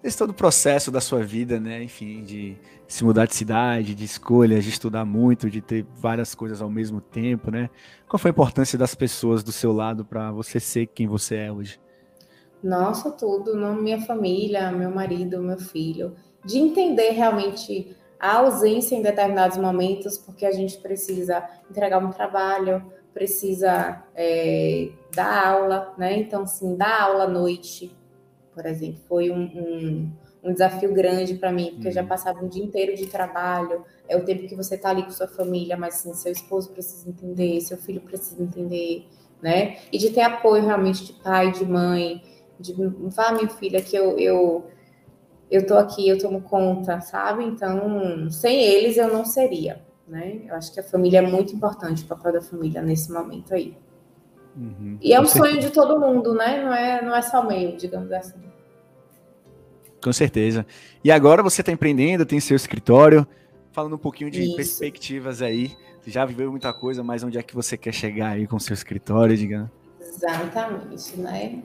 desse 0.02 0.16
todo 0.16 0.30
o 0.30 0.34
processo 0.34 0.90
da 0.90 1.00
sua 1.00 1.22
vida, 1.22 1.58
né? 1.58 1.82
Enfim, 1.82 2.22
de 2.22 2.56
se 2.86 3.04
mudar 3.04 3.26
de 3.26 3.34
cidade, 3.34 3.94
de 3.94 4.04
escolhas, 4.04 4.64
de 4.64 4.70
estudar 4.70 5.04
muito, 5.04 5.50
de 5.50 5.60
ter 5.60 5.86
várias 5.96 6.34
coisas 6.34 6.62
ao 6.62 6.70
mesmo 6.70 7.00
tempo, 7.00 7.50
né? 7.50 7.68
Qual 8.08 8.18
foi 8.18 8.30
a 8.30 8.32
importância 8.32 8.78
das 8.78 8.94
pessoas 8.94 9.42
do 9.42 9.52
seu 9.52 9.72
lado 9.72 10.04
para 10.04 10.30
você 10.32 10.58
ser 10.58 10.86
quem 10.86 11.06
você 11.06 11.36
é 11.36 11.52
hoje? 11.52 11.80
Nossa, 12.62 13.10
tudo, 13.10 13.54
minha 13.74 14.00
família, 14.00 14.72
meu 14.72 14.90
marido, 14.90 15.40
meu 15.40 15.58
filho, 15.58 16.16
de 16.44 16.58
entender 16.58 17.10
realmente 17.10 17.96
a 18.18 18.38
ausência 18.38 18.96
em 18.96 19.02
determinados 19.02 19.58
momentos, 19.58 20.18
porque 20.18 20.44
a 20.44 20.50
gente 20.50 20.78
precisa 20.78 21.48
entregar 21.70 21.98
um 21.98 22.10
trabalho, 22.10 22.84
precisa 23.14 24.02
é, 24.14 24.90
dar 25.14 25.46
aula, 25.46 25.94
né? 25.96 26.18
Então, 26.18 26.42
assim, 26.42 26.76
dar 26.76 27.02
aula 27.02 27.24
à 27.24 27.28
noite, 27.28 27.96
por 28.58 28.66
exemplo, 28.66 28.98
foi 29.08 29.30
um, 29.30 29.40
um, 29.40 30.12
um 30.42 30.52
desafio 30.52 30.92
grande 30.92 31.34
para 31.34 31.52
mim, 31.52 31.70
porque 31.74 31.86
eu 31.86 31.92
já 31.92 32.02
uhum. 32.02 32.08
passava 32.08 32.44
um 32.44 32.48
dia 32.48 32.64
inteiro 32.64 32.96
de 32.96 33.06
trabalho, 33.06 33.84
é 34.08 34.16
o 34.16 34.24
tempo 34.24 34.48
que 34.48 34.56
você 34.56 34.74
está 34.74 34.90
ali 34.90 35.04
com 35.04 35.10
sua 35.10 35.28
família, 35.28 35.76
mas 35.76 35.94
assim, 35.94 36.12
seu 36.12 36.32
esposo 36.32 36.72
precisa 36.72 37.08
entender, 37.08 37.60
seu 37.60 37.76
filho 37.76 38.00
precisa 38.00 38.42
entender, 38.42 39.06
né? 39.40 39.76
E 39.92 39.98
de 39.98 40.10
ter 40.10 40.22
apoio 40.22 40.64
realmente 40.64 41.04
de 41.04 41.12
pai, 41.12 41.52
de 41.52 41.64
mãe, 41.64 42.20
de 42.58 42.74
vá, 42.74 43.30
minha 43.30 43.48
filha, 43.48 43.80
que 43.80 43.94
eu, 43.94 44.18
eu 44.18 44.66
eu 45.48 45.64
tô 45.64 45.74
aqui, 45.74 46.08
eu 46.08 46.18
tomo 46.18 46.42
conta, 46.42 47.00
sabe? 47.00 47.44
Então, 47.44 48.28
sem 48.28 48.60
eles 48.60 48.96
eu 48.96 49.06
não 49.06 49.24
seria, 49.24 49.80
né? 50.08 50.40
Eu 50.48 50.56
acho 50.56 50.74
que 50.74 50.80
a 50.80 50.82
família 50.82 51.18
é 51.18 51.22
muito 51.22 51.54
importante, 51.54 52.02
o 52.02 52.08
papel 52.08 52.32
da 52.32 52.42
família 52.42 52.82
nesse 52.82 53.12
momento 53.12 53.54
aí. 53.54 53.76
Uhum, 54.56 54.98
e 55.00 55.14
é 55.14 55.20
um 55.20 55.24
certeza. 55.24 55.46
sonho 55.46 55.60
de 55.60 55.70
todo 55.70 56.00
mundo, 56.00 56.34
né? 56.34 56.64
Não 56.64 56.74
é, 56.74 57.02
não 57.02 57.14
é 57.14 57.22
só 57.22 57.46
meu, 57.46 57.76
digamos 57.76 58.10
assim. 58.10 58.47
Com 60.02 60.12
certeza. 60.12 60.66
E 61.02 61.10
agora 61.10 61.42
você 61.42 61.60
está 61.60 61.72
empreendendo, 61.72 62.24
tem 62.24 62.40
seu 62.40 62.56
escritório, 62.56 63.26
falando 63.72 63.94
um 63.94 63.98
pouquinho 63.98 64.30
de 64.30 64.42
Isso. 64.42 64.56
perspectivas 64.56 65.42
aí. 65.42 65.76
Você 66.00 66.10
já 66.10 66.24
viveu 66.24 66.50
muita 66.50 66.72
coisa, 66.72 67.02
mas 67.02 67.22
onde 67.22 67.38
é 67.38 67.42
que 67.42 67.54
você 67.54 67.76
quer 67.76 67.92
chegar 67.92 68.30
aí 68.30 68.46
com 68.46 68.58
seu 68.58 68.74
escritório, 68.74 69.36
digamos? 69.36 69.70
Exatamente, 70.00 71.16
né? 71.18 71.62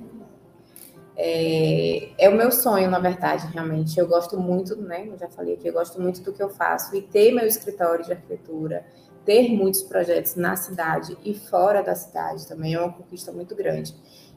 É, 1.16 2.10
é, 2.18 2.30
o 2.30 2.36
meu 2.36 2.52
sonho, 2.52 2.90
na 2.90 3.00
verdade, 3.00 3.48
realmente. 3.54 4.00
Eu 4.00 4.08
gosto 4.08 4.40
muito, 4.40 4.76
né? 4.76 5.08
Eu 5.08 5.18
já 5.18 5.30
falei 5.30 5.54
aqui, 5.54 5.68
eu 5.68 5.74
gosto 5.74 6.02
muito 6.02 6.22
do 6.22 6.34
que 6.34 6.42
eu 6.42 6.50
faço. 6.50 6.96
E 6.96 7.02
ter 7.02 7.32
meu 7.32 7.46
escritório 7.46 8.04
de 8.04 8.12
arquitetura, 8.12 8.84
ter 9.26 9.50
muitos 9.52 9.84
projetos 9.84 10.36
na 10.36 10.56
cidade 10.56 11.18
e 11.24 11.34
fora 11.34 11.82
da 11.82 11.96
cidade 11.96 12.48
também 12.48 12.74
é 12.74 12.80
uma 12.80 12.92
conquista 12.92 13.32
muito 13.32 13.56
grande. 13.56 13.96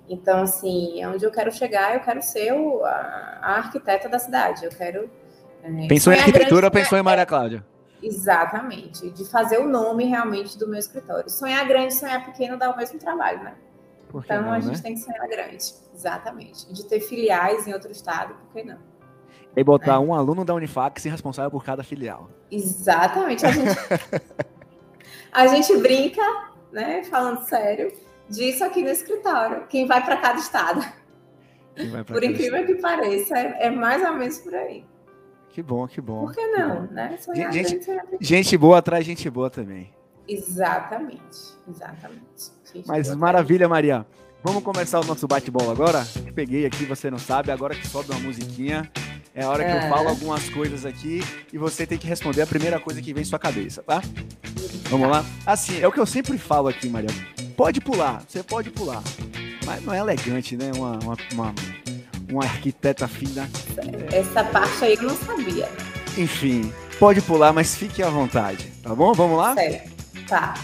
Então, 0.09 0.43
assim, 0.43 1.03
é 1.03 1.09
onde 1.09 1.25
eu 1.25 1.31
quero 1.31 1.51
chegar, 1.53 1.95
eu 1.95 2.01
quero 2.01 2.23
ser 2.23 2.53
o, 2.53 2.85
a, 2.85 3.39
a, 3.43 3.57
arquiteta 3.57 4.09
da 4.09 4.19
cidade. 4.19 4.65
Eu 4.65 4.71
quero. 4.71 5.11
É, 5.63 5.87
pensou 5.89 6.13
em 6.13 6.19
arquitetura, 6.19 6.71
pensou 6.71 6.97
em 6.97 7.03
Maria 7.03 7.27
Cláudia. 7.27 7.65
Exatamente. 8.03 9.11
De 9.11 9.25
fazer 9.25 9.59
o 9.59 9.67
nome 9.67 10.05
realmente 10.05 10.57
do 10.57 10.69
meu 10.69 10.79
escritório. 10.79 11.29
Sonhar 11.29 11.67
grande, 11.67 11.95
sonhar 11.95 12.25
pequeno 12.25 12.57
dá 12.57 12.71
o 12.71 12.77
mesmo 12.77 12.99
trabalho, 12.99 13.43
né? 13.43 13.55
então 14.25 14.43
não, 14.43 14.53
a 14.53 14.61
gente 14.61 14.77
né? 14.77 14.83
tem 14.83 14.95
que 14.95 15.01
sonhar 15.01 15.29
grande, 15.29 15.75
exatamente. 15.95 16.73
De 16.73 16.85
ter 16.85 17.01
filiais 17.01 17.67
em 17.67 17.75
outro 17.75 17.91
estado, 17.91 18.35
por 18.35 18.53
que 18.53 18.63
não? 18.63 18.79
E 19.57 19.65
botar 19.65 19.95
é. 19.95 19.99
um 19.99 20.15
aluno 20.15 20.45
da 20.45 20.55
Unifax 20.55 21.05
responsável 21.05 21.51
por 21.51 21.65
cada 21.65 21.83
filial. 21.83 22.31
Exatamente. 22.51 23.45
A 23.45 23.51
gente, 23.51 23.69
a 25.33 25.47
gente 25.47 25.77
brinca, 25.79 26.23
né, 26.73 27.05
falando 27.05 27.45
sério, 27.45 27.93
disso 28.29 28.65
aqui 28.65 28.83
no 28.83 28.89
escritório. 28.89 29.67
Quem 29.69 29.87
vai 29.87 30.05
para 30.05 30.17
cada 30.17 30.39
estado. 30.39 30.81
por 32.07 32.25
incrível 32.25 32.61
estado. 32.61 32.67
que 32.67 32.75
pareça, 32.81 33.39
é, 33.39 33.67
é, 33.67 33.71
mais 33.71 34.03
ou 34.05 34.15
menos 34.15 34.39
por 34.39 34.55
aí. 34.55 34.85
Que 35.51 35.63
bom, 35.63 35.87
que 35.87 36.01
bom. 36.01 36.27
Por 36.27 36.35
que 36.35 36.47
não, 36.49 36.83
né? 36.89 37.17
Sonhar 37.19 37.51
gente, 37.53 37.71
gente, 37.71 37.89
gente 38.21 38.57
boa 38.59 38.79
atrás 38.79 39.05
gente 39.05 39.29
boa 39.31 39.49
também. 39.49 39.91
Exatamente, 40.29 41.57
exatamente. 41.69 42.53
Mas 42.87 43.15
maravilha, 43.15 43.69
Maria. 43.69 44.07
Vamos 44.43 44.63
começar 44.63 45.01
o 45.01 45.05
nosso 45.05 45.27
bate-bola 45.27 45.73
agora? 45.73 46.07
Peguei 46.35 46.67
aqui, 46.67 46.85
você 46.85 47.11
não 47.11 47.19
sabe, 47.19 47.51
agora 47.51 47.75
que 47.75 47.87
sobe 47.87 48.11
uma 48.11 48.21
musiquinha. 48.21 48.91
É 49.35 49.43
a 49.43 49.51
hora 49.51 49.65
que 49.65 49.71
é. 49.71 49.87
eu 49.87 49.91
falo 49.91 50.09
algumas 50.09 50.49
coisas 50.49 50.87
aqui 50.87 51.21
e 51.53 51.59
você 51.59 51.87
tem 51.87 51.99
que 51.99 52.07
responder 52.07 52.43
a 52.43 52.47
primeira 52.47 52.79
coisa 52.79 53.03
que 53.03 53.13
vem 53.13 53.23
em 53.23 53.25
sua 53.27 53.39
cabeça, 53.39 53.83
tá? 53.83 54.01
Vamos 54.89 55.09
lá? 55.09 55.25
Assim, 55.45 55.81
é 55.81 55.89
o 55.89 55.93
que 55.93 55.99
eu 55.99 56.07
sempre 56.07 56.39
falo 56.39 56.69
aqui, 56.69 56.89
Maria. 56.89 57.11
Pode 57.57 57.81
pular, 57.81 58.23
você 58.27 58.43
pode 58.43 58.71
pular. 58.71 59.03
Mas 59.65 59.83
não 59.83 59.93
é 59.93 59.99
elegante, 59.99 60.57
né? 60.57 60.71
Uma, 60.77 60.99
uma, 60.99 61.17
uma, 61.33 61.55
uma 62.29 62.45
arquiteta 62.45 63.09
fina. 63.09 63.51
Essa 64.13 64.45
parte 64.45 64.85
aí 64.85 64.95
eu 64.95 65.03
não 65.03 65.17
sabia. 65.17 65.69
Enfim, 66.17 66.73
pode 66.99 67.21
pular, 67.21 67.53
mas 67.53 67.75
fique 67.75 68.03
à 68.03 68.09
vontade, 68.09 68.73
tá 68.83 68.95
bom? 68.95 69.13
Vamos 69.13 69.37
lá? 69.37 69.55
Certo. 69.55 69.91
Tá. 70.29 70.55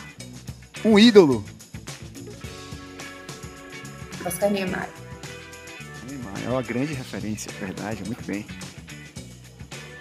Um 0.84 0.98
ídolo. 0.98 1.44
Oscar 4.24 4.50
Niemeyer. 4.50 4.88
Niemeyer 6.08 6.46
é 6.46 6.50
uma 6.50 6.62
grande 6.62 6.94
referência, 6.94 7.50
é 7.50 7.64
verdade, 7.64 8.02
muito 8.04 8.24
bem. 8.24 8.46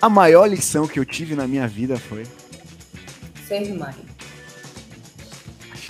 A 0.02 0.10
maior 0.10 0.48
lição 0.48 0.88
que 0.88 1.00
eu 1.00 1.06
tive 1.06 1.36
na 1.36 1.48
minha 1.48 1.68
vida 1.68 1.98
foi. 1.98 2.26
Ser 3.48 3.74
mãe. 3.74 4.11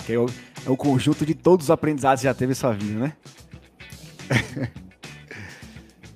Acho 0.02 0.06
que 0.06 0.12
é 0.14 0.18
o, 0.18 0.26
é 0.66 0.70
o 0.70 0.76
conjunto 0.76 1.24
de 1.24 1.32
todos 1.32 1.66
os 1.66 1.70
aprendizados 1.70 2.22
que 2.22 2.24
já 2.24 2.34
teve 2.34 2.56
sua 2.56 2.72
vida, 2.72 2.98
né? 2.98 3.12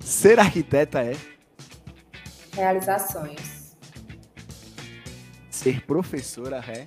Ser 0.01 0.39
arquiteta 0.39 1.01
é. 1.01 1.15
Realizar 2.53 2.99
sonhos. 2.99 3.77
Ser 5.49 5.85
professora 5.85 6.57
é. 6.67 6.85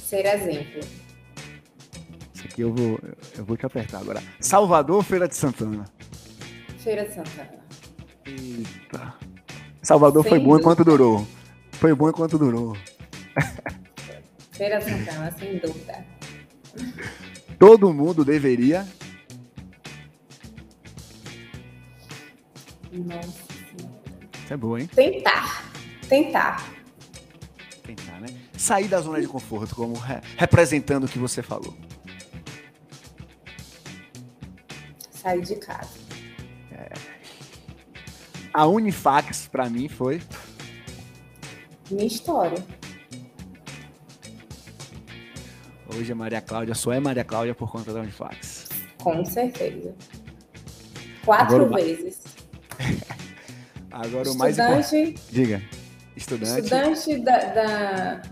Ser 0.00 0.26
exemplo. 0.26 0.80
Isso 2.34 2.44
aqui 2.46 2.62
eu 2.62 2.74
vou, 2.74 2.98
eu 3.38 3.44
vou 3.44 3.56
te 3.56 3.66
apertar 3.66 3.98
agora. 4.00 4.20
Salvador 4.40 4.96
ou 4.96 5.02
Feira 5.02 5.28
de 5.28 5.36
Santana? 5.36 5.84
Feira 6.78 7.04
de 7.04 7.14
Santana. 7.14 7.54
Eita. 8.26 9.14
Salvador 9.80 10.24
Sem 10.24 10.30
foi 10.30 10.38
bom 10.40 10.44
dúvida. 10.46 10.60
enquanto 10.62 10.84
durou. 10.84 11.26
Foi 11.70 11.94
bom 11.94 12.08
enquanto 12.08 12.36
durou. 12.36 12.76
Feira 14.54 14.80
Santana, 14.80 15.32
sem 15.38 15.58
dúvida. 15.58 16.04
Todo 17.58 17.92
mundo 17.92 18.24
deveria. 18.24 18.86
Nossa 22.92 23.28
Isso 24.44 24.52
é 24.52 24.56
bom, 24.56 24.78
hein? 24.78 24.86
Tentar. 24.88 25.64
Tentar 26.08 26.74
sair 28.64 28.88
da 28.88 28.98
zona 29.00 29.20
de 29.20 29.26
conforto, 29.26 29.74
como 29.74 29.94
re 29.94 30.20
representando 30.38 31.04
o 31.04 31.08
que 31.08 31.18
você 31.18 31.42
falou? 31.42 31.76
Sair 35.10 35.42
de 35.42 35.56
casa. 35.56 36.04
a 38.52 38.66
Unifax 38.66 39.48
para 39.48 39.68
mim 39.68 39.88
foi 39.88 40.22
minha 41.90 42.06
história. 42.06 42.64
Hoje 45.96 46.12
a 46.12 46.14
Maria 46.14 46.40
Cláudia 46.40 46.74
só 46.74 46.92
é 46.92 46.98
Maria 46.98 47.24
Cláudia 47.24 47.54
por 47.54 47.70
conta 47.70 47.92
da 47.92 48.00
Unifax. 48.00 48.68
Com 49.02 49.24
certeza. 49.24 49.94
Quatro 51.24 51.64
Agora, 51.64 51.84
vezes. 51.84 52.20
Agora 53.90 54.30
o 54.30 54.36
mais 54.36 54.58
importante. 54.58 55.14
Diga. 55.30 55.62
Estudante. 56.16 56.60
Estudante 56.64 57.18
da, 57.18 57.38
da, 57.38 58.22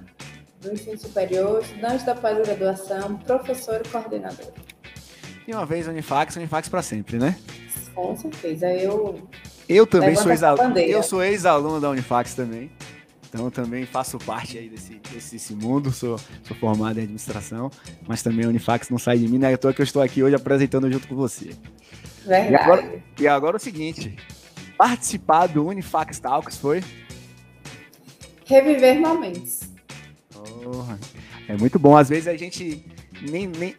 do 0.61 0.73
ensino 0.73 0.99
superior, 0.99 1.63
estudante 1.63 2.05
da 2.05 2.15
pós-graduação, 2.15 3.17
professor 3.19 3.81
e 3.85 3.89
coordenador. 3.89 4.53
E 5.47 5.53
uma 5.53 5.67
vez 5.67 5.87
Unifax, 5.87 6.37
Unifax 6.37 6.69
para 6.69 6.83
sempre, 6.83 7.19
né? 7.19 7.37
Com 7.95 8.17
certeza. 8.17 8.73
Eu. 8.73 9.29
Eu 9.69 9.87
também 9.87 10.17
sou 10.17 10.31
ex-aluno. 10.31 10.79
Eu 10.79 11.03
sou 11.03 11.23
ex-aluno 11.23 11.81
da 11.81 11.91
Unifax 11.91 12.35
também. 12.35 12.71
Então 13.33 13.51
também 13.51 13.87
faço 13.87 14.19
parte 14.19 14.59
aí 14.59 14.69
desse, 14.69 15.01
desse, 15.11 15.33
desse, 15.33 15.55
mundo, 15.55 15.91
sou, 15.91 16.21
sou 16.45 16.55
formado 16.55 16.99
em 16.99 17.05
administração, 17.05 17.71
mas 18.07 18.23
também 18.23 18.45
a 18.45 18.49
Unifax 18.51 18.91
não 18.91 18.99
sai 18.99 19.17
de 19.17 19.27
mim, 19.27 19.39
né? 19.39 19.51
É 19.51 19.55
à 19.55 19.59
toa 19.59 19.73
que 19.73 19.81
eu 19.81 19.85
estou 19.85 20.03
aqui 20.03 20.23
hoje 20.23 20.37
apresentando 20.37 20.93
junto 20.93 21.09
com 21.09 21.17
você. 21.17 21.57
Verdade. 22.27 22.53
E 22.53 22.55
agora, 22.55 23.03
e 23.21 23.27
agora 23.27 23.57
o 23.57 23.61
seguinte, 23.61 24.15
participar 24.77 25.47
do 25.47 25.67
Unifax 25.67 26.19
Talks 26.19 26.59
foi? 26.59 26.85
Reviver 28.45 29.01
momentos. 29.01 29.61
Oh, 30.37 30.95
é 31.49 31.57
muito 31.57 31.79
bom. 31.79 31.97
Às 31.97 32.11
vezes 32.11 32.29
a 32.29 32.37
gente 32.37 32.85
nem, 33.23 33.47
nem, 33.47 33.75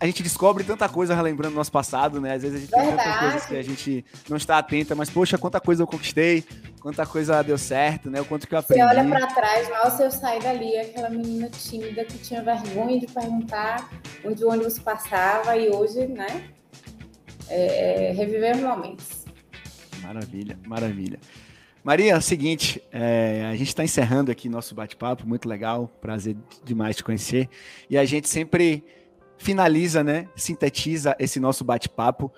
a 0.00 0.06
gente 0.06 0.22
descobre 0.22 0.64
tanta 0.64 0.88
coisa 0.88 1.14
relembrando 1.14 1.54
nosso 1.54 1.72
passado, 1.72 2.20
né? 2.20 2.34
Às 2.34 2.42
vezes 2.42 2.56
a 2.56 2.60
gente 2.60 2.70
Verdade. 2.70 2.96
tem 2.96 3.04
tantas 3.04 3.18
coisas 3.18 3.46
que 3.46 3.56
a 3.56 3.62
gente 3.62 4.04
não 4.28 4.36
está 4.36 4.58
atenta, 4.58 4.94
mas 4.94 5.10
poxa, 5.10 5.36
quanta 5.36 5.60
coisa 5.60 5.82
eu 5.82 5.86
conquistei, 5.86 6.44
quanta 6.80 7.04
coisa 7.04 7.42
deu 7.42 7.58
certo, 7.58 8.10
né? 8.10 8.20
O 8.20 8.24
quanto 8.24 8.46
que 8.46 8.54
eu 8.54 8.58
aprendi. 8.58 8.82
Você 8.82 8.88
olha 8.88 9.08
para 9.08 9.26
trás, 9.26 9.68
nossa, 9.68 10.04
eu 10.04 10.10
saí 10.10 10.40
dali, 10.40 10.76
aquela 10.78 11.10
menina 11.10 11.48
tímida 11.48 12.04
que 12.04 12.18
tinha 12.18 12.42
vergonha 12.42 13.00
de 13.00 13.06
perguntar 13.06 13.90
onde 14.24 14.44
o 14.44 14.50
ônibus 14.50 14.78
passava 14.78 15.56
e 15.56 15.68
hoje, 15.68 16.06
né? 16.06 16.48
É, 17.48 18.10
é 18.10 18.12
reviver 18.12 18.56
momentos. 18.58 19.24
Maravilha, 20.02 20.58
maravilha. 20.66 21.18
Maria, 21.82 22.12
é 22.12 22.16
o 22.16 22.22
seguinte, 22.22 22.82
é, 22.92 23.46
a 23.50 23.56
gente 23.56 23.68
está 23.68 23.82
encerrando 23.82 24.30
aqui 24.30 24.48
nosso 24.48 24.74
bate-papo, 24.74 25.26
muito 25.26 25.48
legal, 25.48 25.90
prazer 26.00 26.36
demais 26.62 26.96
te 26.96 27.02
conhecer. 27.02 27.48
E 27.88 27.96
a 27.96 28.04
gente 28.04 28.28
sempre 28.28 28.84
finaliza, 29.38 30.02
né, 30.04 30.28
sintetiza 30.36 31.16
esse 31.18 31.40
nosso 31.40 31.64
bate-papo 31.64 32.30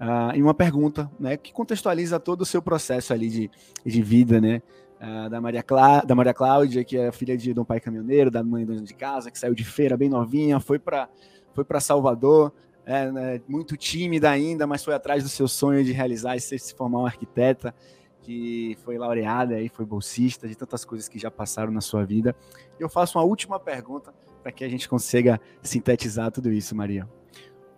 uh, 0.00 0.34
em 0.34 0.42
uma 0.42 0.52
pergunta, 0.52 1.10
né, 1.18 1.36
que 1.36 1.52
contextualiza 1.52 2.18
todo 2.18 2.42
o 2.42 2.46
seu 2.46 2.60
processo 2.60 3.12
ali 3.12 3.30
de, 3.30 3.50
de 3.86 4.02
vida, 4.02 4.40
né, 4.40 4.60
uh, 5.00 5.30
da, 5.30 5.40
Maria 5.40 5.62
Clá, 5.62 6.00
da 6.00 6.14
Maria 6.14 6.34
Cláudia, 6.34 6.84
que 6.84 6.98
é 6.98 7.12
filha 7.12 7.36
de 7.36 7.58
um 7.58 7.64
pai 7.64 7.80
caminhoneiro, 7.80 8.30
da 8.30 8.42
mãe 8.42 8.66
dona 8.66 8.82
de 8.82 8.92
casa, 8.92 9.30
que 9.30 9.38
saiu 9.38 9.54
de 9.54 9.64
feira 9.64 9.96
bem 9.96 10.08
novinha, 10.08 10.60
foi 10.60 10.78
para 10.78 11.08
foi 11.54 11.64
Salvador, 11.80 12.52
é, 12.84 13.10
né, 13.10 13.40
muito 13.48 13.76
tímida 13.76 14.30
ainda, 14.30 14.66
mas 14.66 14.84
foi 14.84 14.94
atrás 14.94 15.22
do 15.22 15.28
seu 15.28 15.48
sonho 15.48 15.82
de 15.84 15.92
realizar 15.92 16.36
e 16.36 16.40
se 16.40 16.74
formar 16.74 17.00
uma 17.00 17.08
arquiteta, 17.08 17.74
que 18.22 18.76
foi 18.84 18.98
laureada 18.98 19.60
e 19.60 19.68
foi 19.68 19.84
bolsista 19.84 20.46
de 20.46 20.54
tantas 20.54 20.84
coisas 20.84 21.08
que 21.08 21.18
já 21.18 21.30
passaram 21.30 21.72
na 21.72 21.80
sua 21.80 22.04
vida. 22.04 22.36
Eu 22.78 22.88
faço 22.88 23.18
uma 23.18 23.24
última 23.24 23.58
pergunta 23.58 24.12
para 24.48 24.52
que 24.52 24.64
a 24.64 24.68
gente 24.68 24.88
consiga 24.88 25.38
sintetizar 25.62 26.32
tudo 26.32 26.50
isso, 26.50 26.74
Maria. 26.74 27.06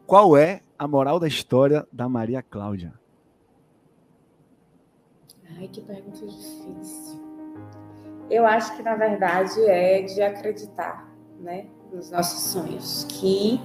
Qual 0.06 0.36
é 0.36 0.60
a 0.78 0.86
moral 0.86 1.18
da 1.18 1.26
história 1.26 1.84
da 1.92 2.08
Maria 2.08 2.42
Cláudia? 2.42 2.94
Ai, 5.58 5.66
que 5.66 5.80
pergunta 5.80 6.24
difícil. 6.24 7.20
Eu 8.30 8.46
acho 8.46 8.76
que, 8.76 8.84
na 8.84 8.94
verdade, 8.94 9.60
é 9.62 10.02
de 10.02 10.22
acreditar 10.22 11.12
né, 11.40 11.66
nos 11.92 12.12
nossos 12.12 12.52
sonhos. 12.52 13.04
Que 13.08 13.60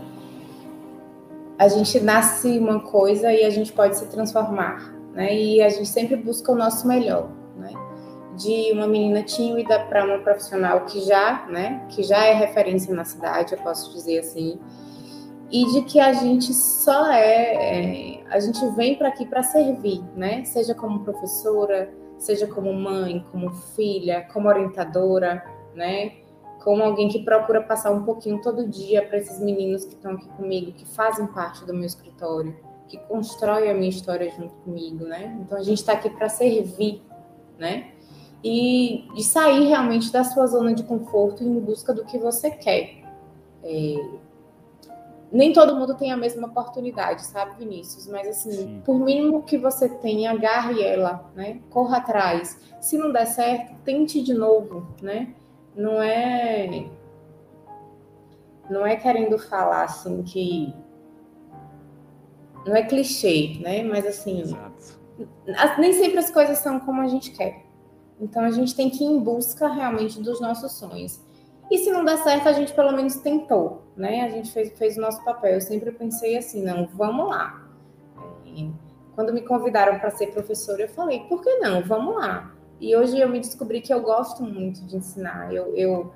a 1.59 1.67
gente 1.67 1.99
nasce 1.99 2.57
uma 2.57 2.79
coisa 2.79 3.31
e 3.31 3.43
a 3.43 3.51
gente 3.51 3.71
pode 3.71 3.97
se 3.97 4.07
transformar. 4.07 4.91
Né? 5.13 5.35
E 5.35 5.61
a 5.61 5.69
gente 5.69 5.89
sempre 5.89 6.15
busca 6.15 6.51
o 6.51 6.55
nosso 6.55 6.87
melhor. 6.87 7.29
De 8.35 8.71
uma 8.73 8.87
menina 8.87 9.23
tímida 9.23 9.79
para 9.79 10.03
uma 10.03 10.19
profissional 10.19 10.85
que 10.85 11.01
já, 11.01 11.45
né, 11.47 11.85
que 11.89 12.03
já 12.03 12.25
é 12.25 12.33
referência 12.33 12.93
na 12.93 13.05
cidade, 13.05 13.53
eu 13.53 13.59
posso 13.59 13.93
dizer 13.93 14.19
assim, 14.19 14.59
e 15.49 15.65
de 15.71 15.83
que 15.83 15.99
a 15.99 16.11
gente 16.11 16.53
só 16.53 17.11
é, 17.11 18.19
é 18.19 18.23
a 18.29 18.39
gente 18.39 18.65
vem 18.75 18.95
para 18.95 19.09
aqui 19.09 19.25
para 19.25 19.43
servir, 19.43 20.03
né, 20.15 20.43
seja 20.43 20.73
como 20.73 21.01
professora, 21.01 21.93
seja 22.17 22.47
como 22.47 22.73
mãe, 22.73 23.25
como 23.31 23.51
filha, 23.51 24.27
como 24.33 24.49
orientadora, 24.49 25.43
né, 25.73 26.13
como 26.65 26.81
alguém 26.81 27.07
que 27.07 27.23
procura 27.23 27.61
passar 27.61 27.91
um 27.91 28.03
pouquinho 28.03 28.41
todo 28.41 28.67
dia 28.67 29.05
para 29.05 29.19
esses 29.19 29.39
meninos 29.39 29.85
que 29.85 29.93
estão 29.93 30.13
aqui 30.13 30.27
comigo, 30.29 30.71
que 30.71 30.85
fazem 30.85 31.27
parte 31.27 31.63
do 31.63 31.73
meu 31.73 31.85
escritório, 31.85 32.57
que 32.87 32.97
constrói 33.07 33.69
a 33.69 33.73
minha 33.73 33.89
história 33.89 34.29
junto 34.31 34.55
comigo, 34.55 35.05
né? 35.05 35.37
Então 35.41 35.57
a 35.57 35.63
gente 35.63 35.77
está 35.77 35.93
aqui 35.93 36.09
para 36.09 36.27
servir, 36.27 37.03
né? 37.57 37.91
E 38.47 39.03
de 39.15 39.23
sair 39.23 39.65
realmente 39.65 40.11
da 40.11 40.23
sua 40.23 40.45
zona 40.45 40.71
de 40.71 40.83
conforto 40.83 41.43
em 41.43 41.59
busca 41.59 41.91
do 41.91 42.05
que 42.05 42.15
você 42.19 42.51
quer. 42.51 43.01
É... 43.63 43.95
Nem 45.31 45.51
todo 45.51 45.75
mundo 45.75 45.95
tem 45.95 46.11
a 46.11 46.17
mesma 46.17 46.47
oportunidade, 46.47 47.25
sabe, 47.25 47.55
Vinícius? 47.57 48.05
Mas 48.05 48.27
assim, 48.27 48.51
Sim. 48.51 48.81
por 48.85 48.99
mínimo 48.99 49.41
que 49.41 49.57
você 49.57 49.89
tenha, 49.89 50.29
agarre 50.29 50.83
ela, 50.83 51.27
né? 51.35 51.59
Corra 51.71 51.97
atrás. 51.97 52.61
Se 52.79 52.99
não 52.99 53.11
der 53.11 53.25
certo, 53.25 53.73
tente 53.83 54.21
de 54.21 54.35
novo, 54.35 54.85
né? 55.01 55.33
Não 55.75 55.99
é 55.99 56.85
não 58.69 58.85
é 58.85 58.95
querendo 58.95 59.39
falar 59.39 59.85
assim 59.85 60.21
que 60.21 60.71
não 62.63 62.75
é 62.75 62.83
clichê, 62.83 63.57
né? 63.59 63.83
Mas 63.83 64.05
assim, 64.05 64.41
Exato. 64.41 64.99
nem 65.79 65.93
sempre 65.93 66.19
as 66.19 66.29
coisas 66.29 66.59
são 66.59 66.79
como 66.79 67.01
a 67.01 67.07
gente 67.07 67.31
quer. 67.31 67.64
Então 68.19 68.43
a 68.43 68.51
gente 68.51 68.75
tem 68.75 68.89
que 68.89 69.03
ir 69.03 69.07
em 69.07 69.19
busca 69.19 69.67
realmente 69.67 70.21
dos 70.21 70.39
nossos 70.39 70.73
sonhos. 70.73 71.19
E 71.69 71.79
se 71.79 71.91
não 71.91 72.05
der 72.05 72.17
certo, 72.19 72.47
a 72.47 72.53
gente 72.53 72.73
pelo 72.73 72.91
menos 72.91 73.15
tentou, 73.15 73.83
né? 73.95 74.21
A 74.21 74.29
gente 74.29 74.51
fez, 74.51 74.71
fez 74.77 74.97
o 74.97 75.01
nosso 75.01 75.23
papel. 75.23 75.55
Eu 75.55 75.61
sempre 75.61 75.91
pensei 75.91 76.37
assim, 76.37 76.63
não, 76.63 76.85
vamos 76.87 77.27
lá. 77.27 77.67
E 78.45 78.71
quando 79.15 79.33
me 79.33 79.41
convidaram 79.41 79.99
para 79.99 80.11
ser 80.11 80.27
professora, 80.27 80.83
eu 80.83 80.89
falei, 80.89 81.21
por 81.21 81.41
que 81.41 81.55
não? 81.55 81.81
Vamos 81.81 82.15
lá. 82.15 82.53
E 82.79 82.95
hoje 82.95 83.19
eu 83.19 83.27
me 83.29 83.39
descobri 83.39 83.81
que 83.81 83.93
eu 83.93 84.01
gosto 84.01 84.43
muito 84.43 84.85
de 84.85 84.97
ensinar. 84.97 85.53
Eu, 85.53 85.75
eu, 85.75 86.13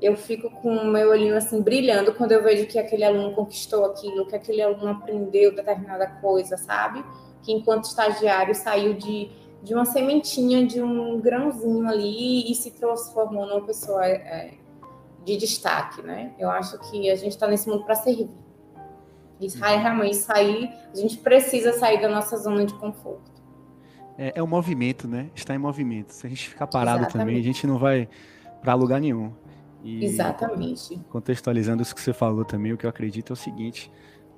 eu 0.00 0.16
fico 0.16 0.50
com 0.50 0.76
o 0.76 0.86
meu 0.86 1.10
olhinho 1.10 1.36
assim 1.36 1.62
brilhando 1.62 2.12
quando 2.14 2.32
eu 2.32 2.42
vejo 2.42 2.66
que 2.66 2.78
aquele 2.78 3.04
aluno 3.04 3.34
conquistou 3.34 3.84
aquilo, 3.86 4.26
que 4.26 4.36
aquele 4.36 4.60
aluno 4.60 4.88
aprendeu 4.88 5.54
determinada 5.54 6.06
coisa, 6.20 6.56
sabe? 6.56 7.04
Que 7.42 7.52
enquanto 7.52 7.84
estagiário 7.84 8.54
saiu 8.54 8.94
de 8.94 9.30
de 9.62 9.74
uma 9.74 9.84
sementinha, 9.84 10.66
de 10.66 10.82
um 10.82 11.20
grãozinho 11.20 11.88
ali 11.88 12.50
e 12.50 12.54
se 12.54 12.72
transformou 12.72 13.46
numa 13.46 13.60
pessoa 13.62 14.04
é, 14.06 14.54
de 15.24 15.36
destaque, 15.36 16.02
né? 16.02 16.32
Eu 16.38 16.50
acho 16.50 16.78
que 16.90 17.08
a 17.08 17.14
gente 17.14 17.32
está 17.32 17.46
nesse 17.46 17.68
mundo 17.68 17.84
para 17.84 17.94
servir. 17.94 18.28
E 19.40 19.48
realmente 19.58 20.16
sair, 20.16 20.70
a 20.92 20.96
gente 20.96 21.18
precisa 21.18 21.72
sair 21.72 22.00
da 22.00 22.08
nossa 22.08 22.36
zona 22.36 22.64
de 22.64 22.74
conforto. 22.74 23.32
É, 24.16 24.32
é 24.36 24.42
um 24.42 24.46
movimento, 24.46 25.08
né? 25.08 25.30
Está 25.34 25.54
em 25.54 25.58
movimento. 25.58 26.10
Se 26.10 26.26
a 26.26 26.30
gente 26.30 26.48
ficar 26.48 26.66
parado 26.66 27.02
Exatamente. 27.02 27.18
também, 27.18 27.40
a 27.40 27.42
gente 27.42 27.66
não 27.66 27.78
vai 27.78 28.08
para 28.60 28.74
lugar 28.74 29.00
nenhum. 29.00 29.32
E 29.82 30.04
Exatamente. 30.04 30.96
Contextualizando 31.08 31.82
isso 31.82 31.94
que 31.94 32.00
você 32.00 32.12
falou 32.12 32.44
também, 32.44 32.72
o 32.72 32.76
que 32.76 32.86
eu 32.86 32.90
acredito 32.90 33.32
é 33.32 33.34
o 33.34 33.36
seguinte: 33.36 33.90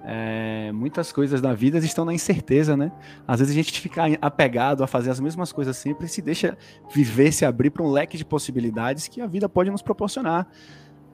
é, 0.06 0.70
muitas 0.72 1.10
coisas 1.10 1.40
da 1.40 1.54
vida 1.54 1.78
estão 1.78 2.04
na 2.04 2.12
incerteza, 2.12 2.76
né? 2.76 2.92
Às 3.26 3.40
vezes 3.40 3.54
a 3.54 3.56
gente 3.56 3.80
fica 3.80 4.02
apegado 4.20 4.84
a 4.84 4.86
fazer 4.86 5.10
as 5.10 5.18
mesmas 5.18 5.50
coisas 5.50 5.76
sempre 5.76 6.06
e 6.06 6.08
se 6.08 6.20
deixa 6.20 6.58
viver, 6.92 7.32
se 7.32 7.44
abrir 7.44 7.70
para 7.70 7.82
um 7.82 7.90
leque 7.90 8.18
de 8.18 8.24
possibilidades 8.24 9.08
que 9.08 9.20
a 9.20 9.26
vida 9.26 9.48
pode 9.48 9.70
nos 9.70 9.80
proporcionar 9.80 10.46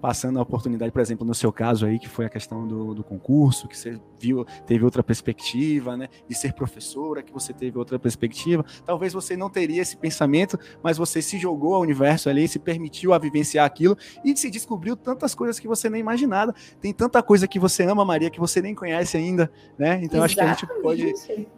passando 0.00 0.38
a 0.38 0.42
oportunidade, 0.42 0.90
por 0.90 1.00
exemplo, 1.00 1.26
no 1.26 1.35
seu 1.35 1.53
caso 1.53 1.85
aí, 1.85 1.98
que 1.98 2.09
foi 2.09 2.24
a 2.24 2.29
questão 2.29 2.66
do, 2.66 2.94
do, 2.94 3.05
concurso, 3.05 3.68
que 3.68 3.76
você 3.76 4.00
viu, 4.20 4.44
teve 4.66 4.85
outra 4.85 5.02
perspectiva, 5.02 5.96
né? 5.96 6.09
De 6.28 6.35
ser 6.35 6.52
professora, 6.54 7.22
que 7.22 7.33
você 7.33 7.52
teve 7.52 7.78
outra 7.78 7.98
perspectiva. 7.98 8.64
Talvez 8.85 9.12
você 9.12 9.37
não 9.37 9.50
teria 9.50 9.83
esse 9.83 9.96
pensamento, 9.96 10.59
mas 10.83 10.96
você 10.96 11.20
se 11.20 11.38
jogou 11.38 11.74
ao 11.74 11.83
universo 11.83 12.28
ali, 12.28 12.48
se 12.48 12.59
permitiu 12.59 13.12
a 13.12 13.18
vivenciar 13.18 13.66
aquilo 13.66 13.96
e 14.24 14.37
se 14.37 14.50
descobriu 14.50 14.96
tantas 14.96 15.35
coisas 15.35 15.61
que 15.61 15.68
você 15.68 15.88
nem 15.90 16.00
imaginava. 16.00 16.54
Tem 16.80 16.92
tanta 16.92 17.22
coisa 17.22 17.46
que 17.46 17.59
você 17.59 17.85
ama, 17.85 18.04
Maria, 18.04 18.30
que 18.30 18.40
você 18.40 18.62
nem 18.62 18.74
conhece 18.74 19.16
ainda, 19.16 19.50
né? 19.78 20.00
Então 20.02 20.22
acho 20.22 20.35
que 20.35 20.40
a 20.40 20.54
gente 20.54 20.66
pode 20.83 21.12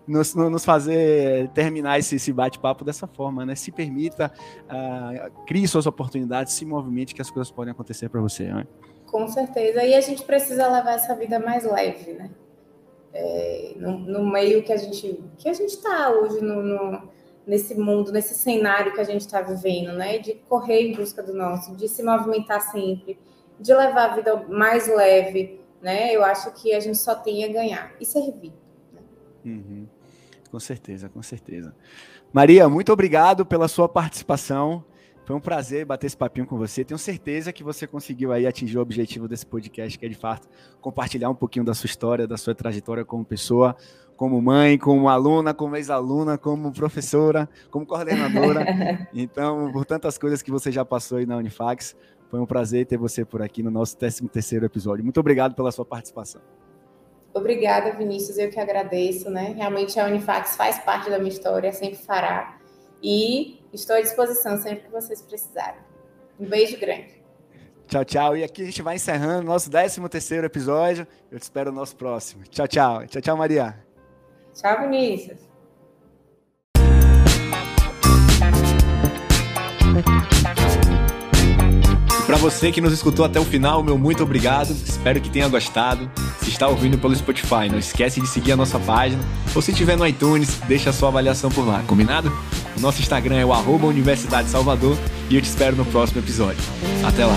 nos, 0.06 0.34
nos 0.34 0.64
fazer 0.64 1.48
terminar 1.50 1.98
esse, 1.98 2.16
esse 2.16 2.32
bate-papo 2.32 2.84
dessa 2.84 3.06
forma, 3.06 3.46
né? 3.46 3.54
Se 3.54 3.70
permita, 3.70 4.32
uh, 4.64 5.44
crie 5.46 5.66
suas 5.68 5.86
oportunidades, 5.86 6.52
se 6.52 6.64
movimente 6.64 7.14
que 7.14 7.22
as 7.22 7.30
coisas 7.30 7.50
podem 7.50 7.72
acontecer 7.72 8.08
para 8.08 8.20
você 8.20 8.32
você, 8.32 8.52
né? 8.52 8.66
Com 9.06 9.28
certeza. 9.28 9.84
E 9.84 9.94
a 9.94 10.00
gente 10.00 10.24
precisa 10.24 10.66
levar 10.68 10.92
essa 10.92 11.14
vida 11.14 11.38
mais 11.38 11.64
leve, 11.64 12.14
né? 12.14 12.30
É, 13.14 13.74
no, 13.76 13.98
no, 13.98 14.24
meio 14.24 14.62
que 14.62 14.72
a 14.72 14.76
gente 14.76 15.22
que 15.36 15.48
a 15.48 15.52
gente 15.52 15.74
está 15.74 16.10
hoje 16.10 16.40
no, 16.40 16.62
no, 16.62 17.08
nesse 17.46 17.74
mundo, 17.74 18.10
nesse 18.10 18.34
cenário 18.34 18.94
que 18.94 19.00
a 19.00 19.04
gente 19.04 19.20
está 19.20 19.42
vivendo, 19.42 19.92
né? 19.92 20.18
De 20.18 20.34
correr 20.48 20.80
em 20.80 20.94
busca 20.94 21.22
do 21.22 21.34
nosso, 21.34 21.76
de 21.76 21.88
se 21.88 22.02
movimentar 22.02 22.60
sempre, 22.60 23.18
de 23.60 23.74
levar 23.74 24.10
a 24.10 24.14
vida 24.14 24.36
mais 24.48 24.88
leve, 24.88 25.60
né? 25.82 26.14
Eu 26.14 26.24
acho 26.24 26.52
que 26.52 26.72
a 26.72 26.80
gente 26.80 26.98
só 26.98 27.14
tem 27.14 27.44
a 27.44 27.48
ganhar 27.48 27.92
e 28.00 28.06
servir. 28.06 28.52
Uhum. 29.44 29.86
Com 30.50 30.60
certeza, 30.60 31.08
com 31.08 31.22
certeza. 31.22 31.74
Maria, 32.32 32.68
muito 32.68 32.92
obrigado 32.92 33.44
pela 33.44 33.68
sua 33.68 33.88
participação. 33.88 34.84
Foi 35.24 35.36
um 35.36 35.40
prazer 35.40 35.84
bater 35.84 36.08
esse 36.08 36.16
papinho 36.16 36.46
com 36.46 36.56
você. 36.56 36.84
Tenho 36.84 36.98
certeza 36.98 37.52
que 37.52 37.62
você 37.62 37.86
conseguiu 37.86 38.32
aí 38.32 38.46
atingir 38.46 38.78
o 38.78 38.80
objetivo 38.80 39.28
desse 39.28 39.46
podcast, 39.46 39.96
que 39.96 40.04
é 40.04 40.08
de 40.08 40.16
fato 40.16 40.48
compartilhar 40.80 41.30
um 41.30 41.34
pouquinho 41.34 41.64
da 41.64 41.74
sua 41.74 41.86
história, 41.86 42.26
da 42.26 42.36
sua 42.36 42.54
trajetória 42.54 43.04
como 43.04 43.24
pessoa, 43.24 43.76
como 44.16 44.42
mãe, 44.42 44.76
como 44.76 45.08
aluna, 45.08 45.54
como 45.54 45.76
ex-aluna, 45.76 46.36
como 46.36 46.72
professora, 46.72 47.48
como 47.70 47.86
coordenadora. 47.86 49.08
então, 49.14 49.70
por 49.72 49.84
tantas 49.84 50.18
coisas 50.18 50.42
que 50.42 50.50
você 50.50 50.72
já 50.72 50.84
passou 50.84 51.18
aí 51.18 51.26
na 51.26 51.36
Unifax, 51.36 51.96
foi 52.28 52.40
um 52.40 52.46
prazer 52.46 52.86
ter 52.86 52.96
você 52.96 53.24
por 53.24 53.42
aqui 53.42 53.62
no 53.62 53.70
nosso 53.70 53.96
13 53.96 54.26
terceiro 54.28 54.66
episódio. 54.66 55.04
Muito 55.04 55.20
obrigado 55.20 55.54
pela 55.54 55.70
sua 55.70 55.84
participação. 55.84 56.40
Obrigada, 57.32 57.92
Vinícius. 57.92 58.38
Eu 58.38 58.50
que 58.50 58.58
agradeço, 58.58 59.30
né? 59.30 59.54
Realmente 59.56 59.98
a 60.00 60.06
Unifax 60.06 60.56
faz 60.56 60.78
parte 60.80 61.08
da 61.08 61.18
minha 61.18 61.30
história, 61.30 61.72
sempre 61.72 61.98
fará. 61.98 62.58
E 63.02 63.61
estou 63.72 63.96
à 63.96 64.00
disposição 64.00 64.56
sempre 64.58 64.84
que 64.84 64.90
vocês 64.90 65.22
precisarem. 65.22 65.80
Um 66.38 66.46
beijo 66.46 66.78
grande. 66.78 67.22
Tchau, 67.88 68.04
tchau. 68.04 68.36
E 68.36 68.44
aqui 68.44 68.62
a 68.62 68.66
gente 68.66 68.82
vai 68.82 68.96
encerrando 68.96 69.46
nosso 69.46 69.70
13 69.70 70.08
terceiro 70.08 70.46
episódio. 70.46 71.06
Eu 71.30 71.38
te 71.38 71.42
espero 71.42 71.70
no 71.70 71.78
nosso 71.78 71.96
próximo. 71.96 72.44
Tchau, 72.44 72.66
tchau. 72.66 73.06
Tchau, 73.06 73.22
tchau, 73.22 73.36
Maria. 73.36 73.76
Tchau, 74.54 74.80
Vinícius. 74.80 75.52
Para 82.32 82.40
você 82.40 82.72
que 82.72 82.80
nos 82.80 82.94
escutou 82.94 83.26
até 83.26 83.38
o 83.38 83.44
final, 83.44 83.82
meu 83.82 83.98
muito 83.98 84.22
obrigado. 84.22 84.70
Espero 84.70 85.20
que 85.20 85.28
tenha 85.28 85.46
gostado. 85.48 86.10
Se 86.42 86.48
está 86.48 86.66
ouvindo 86.66 86.96
pelo 86.96 87.14
Spotify, 87.14 87.68
não 87.70 87.78
esquece 87.78 88.22
de 88.22 88.26
seguir 88.26 88.52
a 88.52 88.56
nossa 88.56 88.78
página. 88.78 89.22
Ou 89.54 89.60
se 89.60 89.70
estiver 89.70 89.98
no 89.98 90.06
iTunes, 90.06 90.58
deixa 90.66 90.88
a 90.88 90.92
sua 90.94 91.10
avaliação 91.10 91.50
por 91.50 91.68
lá, 91.68 91.84
combinado? 91.86 92.32
O 92.74 92.80
nosso 92.80 93.02
Instagram 93.02 93.36
é 93.36 93.44
o 93.44 93.86
Universidade 93.86 94.48
Salvador 94.48 94.96
e 95.28 95.36
eu 95.36 95.42
te 95.42 95.44
espero 95.44 95.76
no 95.76 95.84
próximo 95.84 96.22
episódio. 96.22 96.62
Até 97.04 97.26
lá! 97.26 97.36